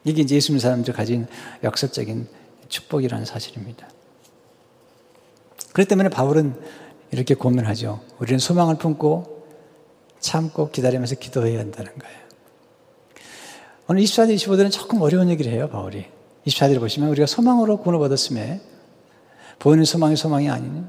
이게 0.04 0.22
이제 0.22 0.36
예수 0.36 0.52
믿는 0.52 0.60
사람들 0.60 0.94
가진 0.94 1.26
역설적인 1.62 2.28
축복이라는 2.68 3.24
사실입니다. 3.24 3.88
그렇기 5.72 5.88
때문에 5.88 6.08
바울은 6.08 6.54
이렇게 7.10 7.34
고민하죠. 7.34 8.00
우리는 8.18 8.38
소망을 8.38 8.78
품고 8.78 9.46
참고 10.20 10.70
기다리면서 10.70 11.16
기도해야 11.16 11.58
한다는 11.58 11.92
거예요. 11.98 12.20
오늘 13.88 14.02
24절, 14.02 14.36
25절은 14.36 14.70
조금 14.70 15.02
어려운 15.02 15.28
얘기를 15.28 15.52
해요, 15.52 15.68
바울이. 15.68 16.19
24절을 16.46 16.80
보시면 16.80 17.10
우리가 17.10 17.26
소망으로 17.26 17.78
구원을 17.78 18.04
얻었음에 18.04 18.60
보이는 19.58 19.84
소망이 19.84 20.16
소망이 20.16 20.48
아니니 20.48 20.84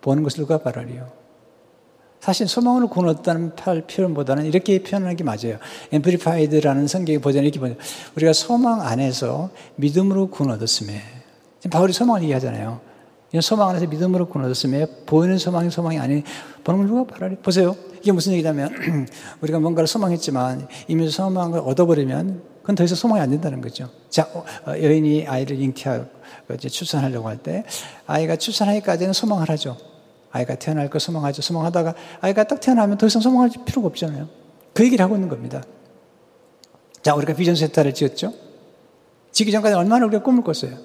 보는 0.00 0.22
것을 0.22 0.38
누가 0.38 0.58
바라리요. 0.58 1.08
사실 2.20 2.48
소망으로 2.48 2.88
구원 2.88 3.08
얻다는 3.10 3.52
표현보다는 3.86 4.46
이렇게 4.46 4.82
표현하는 4.82 5.16
게 5.16 5.22
맞아요. 5.22 5.58
Amplified라는 5.92 6.88
성경의 6.88 7.20
버전이 7.20 7.46
이렇게 7.46 7.60
보면 7.60 7.78
우리가 8.16 8.32
소망 8.32 8.80
안에서 8.80 9.50
믿음으로 9.76 10.28
구원 10.28 10.52
얻었음에 10.52 11.00
지금 11.60 11.70
바울이 11.70 11.92
소망을 11.92 12.22
얘기하잖아요. 12.22 12.80
소망 13.40 13.68
안에서 13.68 13.86
믿음으로 13.86 14.28
구원 14.28 14.46
얻었음에 14.46 14.86
보이는 15.06 15.38
소망이 15.38 15.70
소망이 15.70 15.98
아닌 15.98 16.24
보는 16.64 16.80
걸 16.80 16.88
누가 16.88 17.04
바라리? 17.04 17.36
보세요. 17.36 17.76
이게 18.00 18.10
무슨 18.12 18.32
얘기냐면 18.32 18.74
우리가 19.42 19.60
뭔가를 19.60 19.86
소망했지만 19.86 20.68
이미 20.88 21.08
소망을 21.08 21.60
얻어버리면 21.60 22.55
그건 22.66 22.74
더 22.74 22.82
이상 22.82 22.96
소망이 22.96 23.20
안 23.20 23.30
된다는 23.30 23.60
거죠. 23.60 23.88
자, 24.10 24.28
어, 24.34 24.44
여인이 24.70 25.28
아이를 25.28 25.60
잉태하고 25.60 26.08
이제 26.54 26.68
출산하려고 26.68 27.28
할 27.28 27.38
때 27.38 27.62
아이가 28.06 28.34
출산하기까지는 28.34 29.12
소망을 29.12 29.48
하죠. 29.50 29.76
아이가 30.32 30.56
태어날 30.56 30.90
거 30.90 30.98
소망하죠. 30.98 31.42
소망하다가 31.42 31.94
아이가 32.20 32.42
딱 32.42 32.58
태어나면 32.58 32.98
더 32.98 33.06
이상 33.06 33.22
소망할 33.22 33.50
필요가 33.64 33.86
없잖아요. 33.86 34.28
그 34.74 34.84
얘기를 34.84 35.04
하고 35.04 35.14
있는 35.14 35.28
겁니다. 35.28 35.62
자, 37.02 37.14
우리가 37.14 37.34
비전 37.34 37.54
센터를 37.54 37.94
지었죠. 37.94 38.34
지기 39.30 39.52
전까지 39.52 39.76
얼마나 39.76 40.04
우리가 40.06 40.24
꿈을 40.24 40.42
꿨어요. 40.42 40.76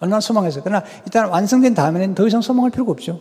얼마나 0.00 0.18
소망했어요. 0.18 0.64
그러나 0.64 0.84
일단 1.04 1.28
완성된 1.28 1.74
다음에는 1.74 2.16
더 2.16 2.26
이상 2.26 2.40
소망할 2.40 2.72
필요가 2.72 2.90
없죠. 2.90 3.20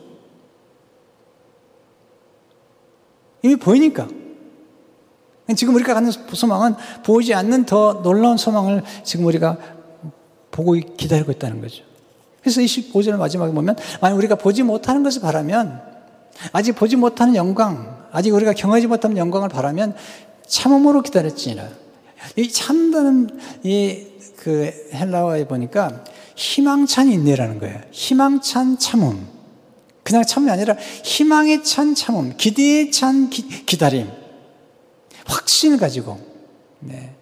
이미 3.43 3.55
보이니까. 3.57 4.07
지금 5.55 5.75
우리가 5.75 5.93
갖는 5.93 6.11
소망은 6.11 6.75
보이지 7.03 7.33
않는 7.33 7.65
더 7.65 8.01
놀라운 8.01 8.37
소망을 8.37 8.83
지금 9.03 9.25
우리가 9.25 9.57
보고 10.51 10.73
기다리고 10.73 11.31
있다는 11.31 11.61
거죠. 11.61 11.83
그래서 12.41 12.61
25절 12.61 13.17
마지막에 13.17 13.53
보면 13.53 13.75
만약 14.01 14.15
우리가 14.15 14.35
보지 14.35 14.63
못하는 14.63 15.03
것을 15.03 15.21
바라면 15.21 15.81
아직 16.51 16.73
보지 16.73 16.95
못하는 16.95 17.35
영광, 17.35 18.07
아직 18.11 18.31
우리가 18.33 18.53
경험하지 18.53 18.87
못한 18.87 19.17
영광을 19.17 19.49
바라면 19.49 19.95
참음으로 20.47 21.01
기다렸지니라. 21.01 21.67
이 22.37 22.51
참다는 22.51 23.29
이 23.63 24.15
그 24.45 24.71
헬라어에 24.93 25.47
보니까 25.47 26.03
희망찬 26.35 27.07
인내라는 27.07 27.57
거예요. 27.57 27.81
희망찬 27.89 28.77
참음. 28.77 29.27
그냥 30.03 30.23
참음이 30.23 30.51
아니라 30.51 30.75
희망에 31.03 31.63
찬 31.63 31.95
참음, 31.95 32.37
기대에 32.37 32.91
찬 32.91 33.31
기, 33.31 33.65
기다림, 33.65 34.07
확신을 35.25 35.77
가지고, 35.77 36.19
네. 36.79 37.15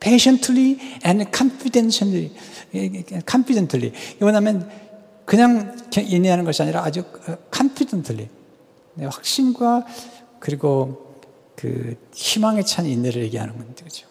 patiently 0.00 0.78
and 1.04 1.26
confidently, 1.34 2.30
confidently. 3.28 3.92
이거냐면 4.16 4.70
그냥 5.24 5.76
인내하는 5.96 6.44
것이 6.44 6.62
아니라 6.62 6.84
아주 6.84 7.04
confidently, 7.52 8.28
네, 8.94 9.06
확신과 9.06 9.84
그리고 10.38 11.20
그 11.56 11.96
희망에 12.14 12.62
찬 12.62 12.86
인내를 12.86 13.22
얘기하는 13.24 13.56
건데, 13.56 13.84
그죠. 13.84 14.06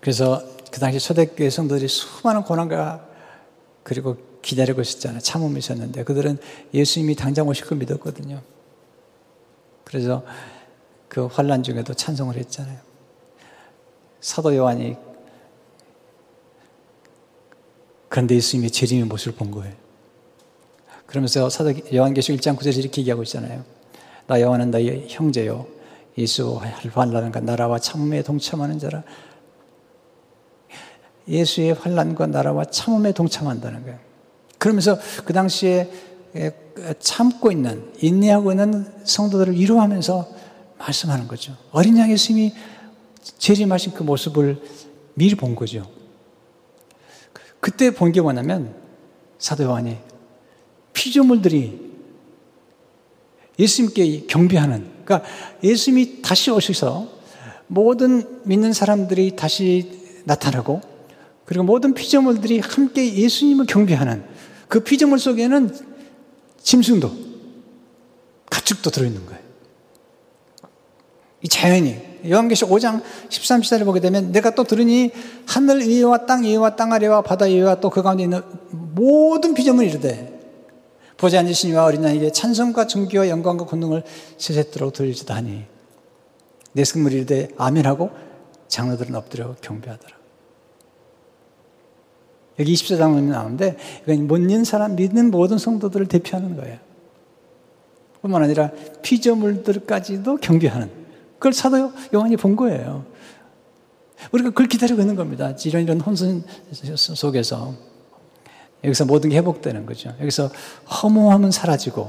그래서 0.00 0.42
그 0.70 0.78
당시 0.80 1.00
초대교회 1.00 1.50
성도들이 1.50 1.88
수많은 1.88 2.42
고난과 2.42 3.06
그리고 3.82 4.16
기다리고 4.40 4.80
있었잖아요. 4.80 5.20
참음이 5.20 5.58
있었는데 5.58 6.04
그들은 6.04 6.38
예수님이 6.72 7.16
당장 7.16 7.48
오실 7.48 7.66
걸 7.66 7.78
믿었거든요. 7.78 8.40
그래서 9.84 10.24
그 11.08 11.26
환란 11.26 11.62
중에도 11.62 11.94
찬송을 11.94 12.36
했잖아요. 12.36 12.78
사도 14.20 14.54
요한이 14.54 14.96
그런데 18.08 18.34
예수님이 18.34 18.70
재림의 18.70 19.04
모습을 19.04 19.34
본 19.34 19.50
거예요. 19.50 19.74
그러면서 21.06 21.48
사도 21.48 21.72
요한계시록 21.92 22.40
1장 22.40 22.56
9절에 22.56 22.78
이렇게 22.78 23.00
얘기하고 23.00 23.22
있잖아요. 23.22 23.64
나 24.26 24.40
요한은 24.40 24.70
너의 24.70 25.06
형제요. 25.08 25.66
예수 26.18 26.60
환란과 26.92 27.40
나라와 27.40 27.78
참음에 27.78 28.22
동참하는 28.22 28.78
자라. 28.78 29.02
예수의 31.26 31.74
환란과 31.74 32.26
나라와 32.26 32.64
참음에 32.64 33.12
동참한다는 33.12 33.82
거예요. 33.82 33.98
그러면서 34.58 34.98
그 35.24 35.32
당시에 35.32 35.90
참고 36.98 37.50
있는 37.50 37.92
인내하고 38.00 38.52
있는 38.52 38.86
성도들을 39.04 39.54
위로하면서 39.54 40.28
말씀하는 40.78 41.28
거죠. 41.28 41.56
어린 41.72 41.98
양 41.98 42.10
예수님이 42.10 42.54
재림하신 43.38 43.92
그 43.92 44.02
모습을 44.02 44.62
미리 45.14 45.34
본 45.34 45.54
거죠. 45.54 45.86
그때 47.60 47.90
본 47.90 48.12
게 48.12 48.20
뭐냐면 48.20 48.74
사도 49.38 49.64
요한이 49.64 49.98
피조물들이 50.92 51.90
예수님께 53.58 54.26
경배하는 54.26 54.90
그러니까 55.04 55.28
예수님이 55.62 56.22
다시 56.22 56.50
오셔서 56.50 57.08
모든 57.66 58.40
믿는 58.44 58.72
사람들이 58.72 59.36
다시 59.36 60.22
나타나고 60.24 60.80
그리고 61.44 61.64
모든 61.64 61.94
피조물들이 61.94 62.60
함께 62.60 63.14
예수님을 63.14 63.66
경배하는 63.66 64.24
그 64.68 64.80
피조물 64.80 65.18
속에는 65.18 65.89
짐승도 66.62 67.10
가축도 68.50 68.90
들어있는 68.90 69.26
거예요. 69.26 69.40
이 71.42 71.48
자연이 71.48 71.96
요한계시 72.28 72.66
5장 72.66 73.02
13절을 73.28 73.84
보게 73.84 74.00
되면 74.00 74.30
내가 74.30 74.54
또 74.54 74.64
들으니 74.64 75.10
하늘 75.46 75.80
위와 75.80 76.26
땅 76.26 76.42
위와 76.44 76.76
땅 76.76 76.92
아래와 76.92 77.22
바다 77.22 77.46
위와 77.46 77.80
또 77.80 77.88
그 77.88 78.02
가운데 78.02 78.24
있는 78.24 78.42
모든 78.70 79.54
피조물이 79.54 79.88
이르되 79.88 80.38
보지 81.16 81.38
않으신 81.38 81.70
이와 81.70 81.84
어린 81.84 82.04
양에게 82.04 82.32
찬송과 82.32 82.86
존귀와 82.86 83.28
영광과 83.28 83.64
권능을 83.66 84.04
세세토록 84.38 84.92
돌리지도 84.92 85.32
하니 85.32 85.64
내 86.72 86.84
승물이 86.84 87.14
이르되 87.16 87.48
아멘하고 87.56 88.10
장로들은 88.68 89.14
엎드려 89.14 89.54
경배하더라. 89.60 90.19
여기 92.60 92.74
24장에 92.74 93.22
나오는데 93.22 93.76
이건 94.02 94.26
못 94.26 94.38
믿는 94.38 94.64
사람, 94.64 94.94
믿는 94.94 95.30
모든 95.30 95.58
성도들을 95.58 96.06
대표하는 96.06 96.56
거예요. 96.56 96.78
뿐만 98.20 98.42
아니라 98.42 98.70
피조물들까지도 99.02 100.36
경계하는 100.36 100.90
그걸 101.38 101.54
사도 101.54 101.90
요한이 102.14 102.36
본 102.36 102.54
거예요. 102.54 103.06
우리가 104.30 104.50
그걸 104.50 104.66
기다리고 104.66 105.00
있는 105.00 105.16
겁니다. 105.16 105.54
이런 105.64 105.82
이런 105.82 106.00
혼선 106.00 106.44
속에서 106.70 107.74
여기서 108.84 109.06
모든 109.06 109.30
게 109.30 109.38
회복되는 109.38 109.86
거죠. 109.86 110.14
여기서 110.20 110.50
허무함은 111.02 111.50
사라지고 111.50 112.08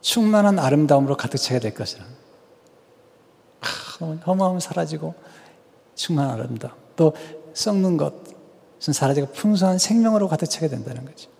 충만한 0.00 0.58
아름다움으로 0.58 1.16
가득 1.16 1.38
차게 1.38 1.60
될 1.60 1.74
것이라. 1.74 2.04
허무함은 4.26 4.58
사라지고 4.58 5.14
충만한 5.94 6.40
아름다움. 6.40 6.74
또 6.96 7.14
썩는 7.56 7.96
것은 7.96 8.92
사라지고 8.92 9.28
풍성한 9.32 9.78
생명으로 9.78 10.28
가득 10.28 10.46
차게 10.46 10.68
된다는 10.68 11.06
거죠. 11.06 11.30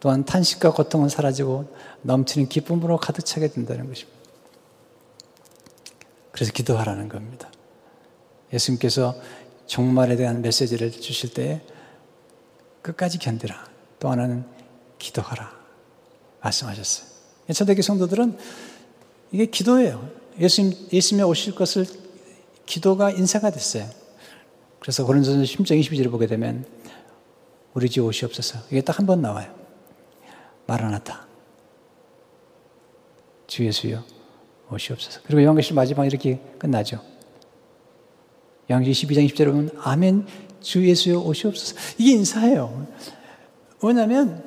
또한 0.00 0.24
탄식과 0.24 0.72
고통은 0.72 1.08
사라지고 1.08 1.72
넘치는 2.02 2.48
기쁨으로 2.48 2.98
가득 2.98 3.24
차게 3.24 3.48
된다는 3.48 3.86
것입니다. 3.88 4.18
그래서 6.32 6.52
기도하라는 6.52 7.08
겁니다. 7.08 7.50
예수님께서 8.52 9.14
종말에 9.66 10.16
대한 10.16 10.42
메시지를 10.42 10.90
주실 10.90 11.34
때 11.34 11.62
끝까지 12.82 13.18
견디라. 13.18 13.64
또 14.00 14.10
하나는 14.10 14.44
기도하라. 14.98 15.52
말씀하셨어요. 16.40 17.08
초대교 17.54 17.82
성도들은 17.82 18.36
이게 19.30 19.46
기도예요. 19.46 20.10
예수님, 20.40 20.88
예수님이 20.92 21.28
오실 21.28 21.54
것을 21.54 21.86
기도가 22.66 23.10
인사가 23.10 23.50
됐어요. 23.50 23.88
그래서 24.80 25.04
고린도전서 25.04 25.42
10장 25.52 25.80
22절을 25.80 26.10
보게 26.10 26.26
되면 26.26 26.64
우리 27.74 27.88
집 27.88 28.00
오시옵소서. 28.04 28.60
이게 28.70 28.80
딱 28.80 28.98
한 28.98 29.06
번 29.06 29.20
나와요. 29.22 29.52
마라나타. 30.66 31.26
주 33.46 33.64
예수여 33.64 34.02
오시옵소서. 34.70 35.20
그리고 35.24 35.42
요한계시 35.42 35.72
마지막 35.74 36.04
이렇게 36.04 36.40
끝나죠. 36.58 37.00
요한계시 38.70 39.06
12장 39.06 39.26
20절에 39.30 39.46
보면 39.46 39.70
아멘 39.80 40.26
주 40.60 40.86
예수여 40.86 41.20
오시옵소서. 41.20 41.76
이게 41.98 42.12
인사예요. 42.12 42.86
왜냐하면 43.82 44.44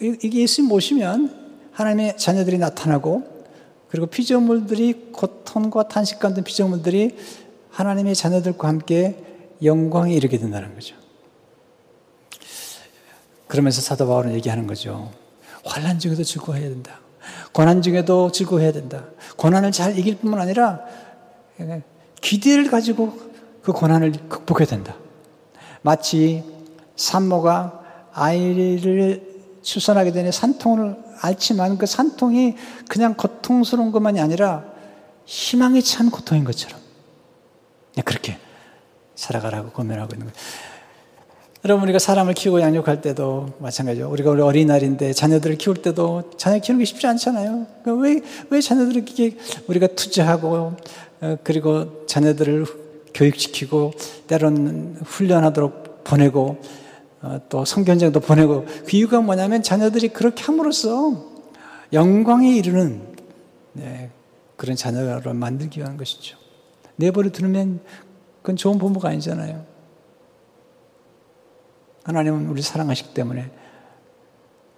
이게 0.00 0.40
예수님 0.42 0.68
모시면 0.68 1.68
하나님의 1.72 2.16
자녀들이 2.16 2.58
나타나고 2.58 3.32
그리고 3.88 4.06
피조물들이 4.06 5.10
고통과 5.12 5.88
탄식 5.88 6.18
가운데 6.18 6.42
피조물들이 6.42 7.16
하나님의 7.70 8.14
자녀들과 8.14 8.68
함께 8.68 9.16
영광에 9.62 10.12
이르게 10.12 10.38
된다는 10.38 10.74
거죠. 10.74 10.96
그러면서 13.46 13.80
사도 13.80 14.06
바울은 14.06 14.32
얘기하는 14.34 14.66
거죠. 14.66 15.12
환란 15.64 15.98
중에도 15.98 16.24
즐거워해야 16.24 16.68
된다. 16.68 17.00
고난 17.52 17.82
중에도 17.82 18.32
즐거워해야 18.32 18.72
된다. 18.72 19.04
고난을 19.36 19.72
잘 19.72 19.98
이길 19.98 20.18
뿐만 20.18 20.40
아니라 20.40 20.80
기대를 22.20 22.70
가지고 22.70 23.18
그 23.62 23.72
고난을 23.72 24.12
극복해야 24.28 24.66
된다. 24.66 24.96
마치 25.82 26.42
산모가 26.96 28.10
아이를 28.12 29.34
출산하게 29.62 30.12
되는 30.12 30.30
산통을 30.32 30.96
앓지만 31.20 31.78
그 31.78 31.86
산통이 31.86 32.56
그냥 32.88 33.14
고통스러운 33.14 33.92
것만이 33.92 34.20
아니라 34.20 34.64
희망이 35.24 35.82
찬 35.82 36.10
고통인 36.10 36.44
것처럼 36.44 36.78
그렇게 38.04 38.38
살아가라고 39.14 39.70
고민하고 39.70 40.14
있는 40.14 40.26
거예요. 40.26 40.34
여러분, 41.64 41.84
우리가 41.84 41.98
사람을 41.98 42.34
키우고 42.34 42.60
양육할 42.60 43.00
때도 43.00 43.54
마찬가지죠. 43.58 44.10
우리가 44.10 44.30
우리 44.30 44.42
어린날인데 44.42 45.14
자녀들을 45.14 45.56
키울 45.56 45.78
때도 45.78 46.32
자녀 46.36 46.58
키우는 46.58 46.80
게 46.80 46.84
쉽지 46.84 47.06
않잖아요. 47.06 47.66
그러니까 47.82 48.02
왜, 48.02 48.20
왜 48.50 48.60
자녀들을 48.60 48.96
이렇게 48.96 49.38
우리가 49.66 49.86
투자하고, 49.86 50.76
어, 51.22 51.36
그리고 51.42 52.04
자녀들을 52.06 52.66
교육시키고, 53.14 53.92
때로는 54.26 54.96
훈련하도록 55.04 56.04
보내고, 56.04 56.58
어, 57.22 57.40
또 57.48 57.64
성견장도 57.64 58.20
보내고, 58.20 58.66
그 58.66 58.96
이유가 58.96 59.22
뭐냐면 59.22 59.62
자녀들이 59.62 60.08
그렇게 60.08 60.42
함으로써 60.42 61.32
영광에 61.94 62.54
이르는, 62.56 63.00
네, 63.72 64.10
그런 64.56 64.76
자녀를 64.76 65.32
만들기 65.32 65.80
위한 65.80 65.96
것이죠. 65.96 66.36
내버려 66.96 67.30
두면 67.30 67.80
그건 68.44 68.56
좋은 68.56 68.76
부모가 68.76 69.08
아니잖아요. 69.08 69.64
하나님은 72.04 72.46
우리 72.48 72.60
사랑하시기 72.60 73.14
때문에 73.14 73.50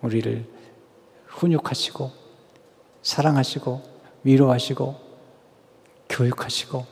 우리를 0.03 0.47
훈육하시고 1.27 2.13
사랑하시고 3.03 3.83
위로하시고 4.23 4.95
교육하시고 6.09 6.87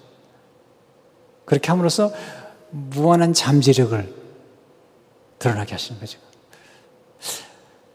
그렇게 1.45 1.69
함으로써 1.71 2.13
무한한 2.73 3.33
잠재력을 3.33 4.13
드러나게 5.39 5.75
하시는 5.75 6.01
거죠. 6.01 6.19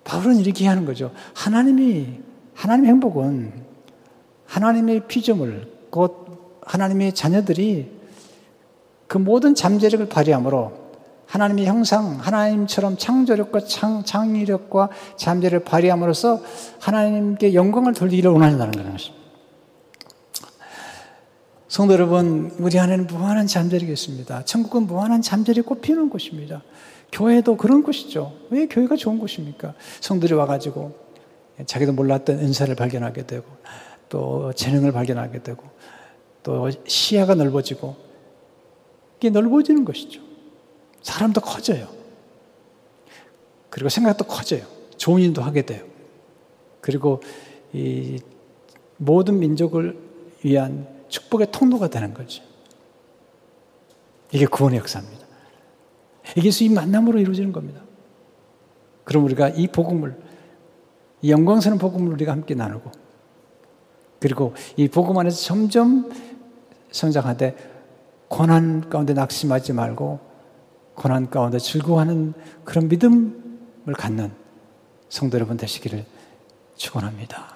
바울은 0.06 0.38
이렇게 0.38 0.66
하는 0.66 0.86
거죠. 0.86 1.14
하나님이, 1.36 2.22
하나님의 2.54 2.92
행복은 2.92 3.66
하나님의 4.46 5.06
피조물, 5.08 5.70
곧 5.90 6.62
하나님의 6.66 7.14
자녀들이 7.14 7.99
그 9.10 9.18
모든 9.18 9.56
잠재력을 9.56 10.08
발휘함으로 10.08 10.72
하나님의 11.26 11.66
형상, 11.66 12.20
하나님처럼 12.20 12.96
창조력과 12.96 13.62
창, 13.62 14.04
창의력과 14.04 14.90
잠재를 15.18 15.64
발휘함으로써 15.64 16.42
하나님께 16.80 17.56
영광을 17.56 17.94
돌리기를 17.94 18.32
원한다는 18.32 18.72
것입니다. 18.92 19.20
성도 21.68 21.94
여러분, 21.94 22.52
우리 22.60 22.80
안에는 22.80 23.08
무한한 23.08 23.48
잠재력이 23.48 23.92
있습니다. 23.92 24.46
천국은 24.46 24.84
무한한 24.84 25.24
잠재력이 25.24 25.68
꽃피우는 25.68 26.10
곳입니다. 26.10 26.62
교회도 27.12 27.58
그런 27.58 27.82
곳이죠. 27.82 28.34
왜 28.52 28.68
교회가 28.68 28.96
좋은 28.96 29.18
곳입니까? 29.18 29.74
성들이 30.02 30.36
와가지고 30.36 30.96
자기도 31.66 31.94
몰랐던 31.94 32.40
은사를 32.40 32.74
발견하게 32.76 33.26
되고 33.26 33.46
또 34.08 34.54
재능을 34.54 34.92
발견하게 34.92 35.42
되고 35.42 35.64
또 36.44 36.70
시야가 36.86 37.34
넓어지고 37.34 38.09
이게 39.20 39.30
넓어지는 39.30 39.84
것이죠. 39.84 40.22
사람도 41.02 41.42
커져요. 41.42 41.90
그리고 43.70 43.90
생각도 43.90 44.26
커져요. 44.26 44.66
좋은 44.98 45.22
일도 45.22 45.42
하게 45.42 45.62
돼요. 45.66 45.86
그리고 46.82 47.22
이 47.74 48.20
모든 48.98 49.40
민족을 49.40 49.98
위한 50.44 50.88
축복의 51.10 51.52
통로가 51.52 51.90
되는 51.90 52.14
거죠. 52.14 52.44
이게 54.32 54.46
구원의 54.46 54.80
역사입니다. 54.80 55.28
이게 56.38 56.50
이 56.50 56.70
만남으로 56.70 57.20
이루어지는 57.20 57.52
겁니다. 57.52 57.82
그럼 59.04 59.24
우리가 59.26 59.50
이 59.50 59.68
복음을, 59.68 60.16
이 61.22 61.32
영광스러운 61.32 61.80
복음을 61.80 62.14
우리가 62.14 62.32
함께 62.32 62.54
나누고, 62.54 62.92
그리고 64.20 64.54
이 64.78 64.88
복음 64.88 65.18
안에서 65.18 65.42
점점 65.42 66.12
성장하되, 66.92 67.56
고난 68.30 68.90
가운데 68.90 69.14
낙심하지 69.14 69.74
말고, 69.74 70.20
고난 70.96 71.30
가운데 71.30 71.60
즐거워하는 71.60 72.34
그런 72.64 72.88
믿음을 72.88 73.94
갖는 73.98 74.32
성도 75.10 75.38
여러분 75.38 75.58
되시기를 75.58 76.06
축원합니다. 76.76 77.56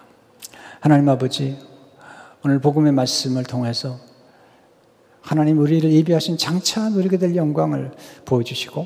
하나님 0.80 1.08
아버지 1.08 1.58
오늘 2.44 2.60
복음의 2.60 2.92
말씀을 2.92 3.44
통해서 3.44 3.98
하나님 5.22 5.60
우리를 5.60 5.90
예비하신 5.92 6.38
장차 6.38 6.90
누리게 6.90 7.18
될 7.18 7.36
영광을 7.36 7.92
보여주시고 8.26 8.86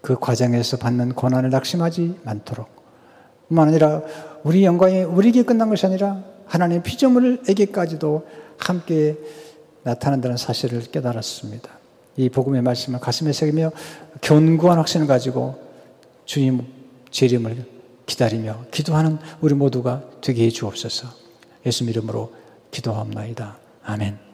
그 0.00 0.18
과정에서 0.18 0.78
받는 0.78 1.14
고난을 1.14 1.50
낙심하지 1.50 2.20
않도록 2.24 2.68
뿐만 3.48 3.68
아니라 3.68 4.02
우리 4.42 4.64
영광이 4.64 5.02
우리에게 5.02 5.42
끝난 5.42 5.68
것이 5.68 5.84
아니라 5.84 6.22
하나님의 6.46 6.82
피조물에게까지도 6.82 8.26
함께 8.56 9.18
나타난다는 9.82 10.36
사실을 10.36 10.82
깨달았습니다. 10.90 11.70
이 12.16 12.28
복음의 12.28 12.62
말씀을 12.62 13.00
가슴에 13.00 13.32
새기며 13.32 13.72
견고한 14.20 14.78
확신을 14.78 15.06
가지고 15.06 15.60
주님 16.24 16.66
재림을 17.10 17.66
기다리며 18.06 18.64
기도하는 18.70 19.18
우리 19.40 19.54
모두가 19.54 20.02
되게 20.20 20.44
해 20.44 20.50
주옵소서. 20.50 21.08
예수 21.66 21.84
이름으로 21.84 22.32
기도합나이다. 22.70 23.56
아멘. 23.84 24.29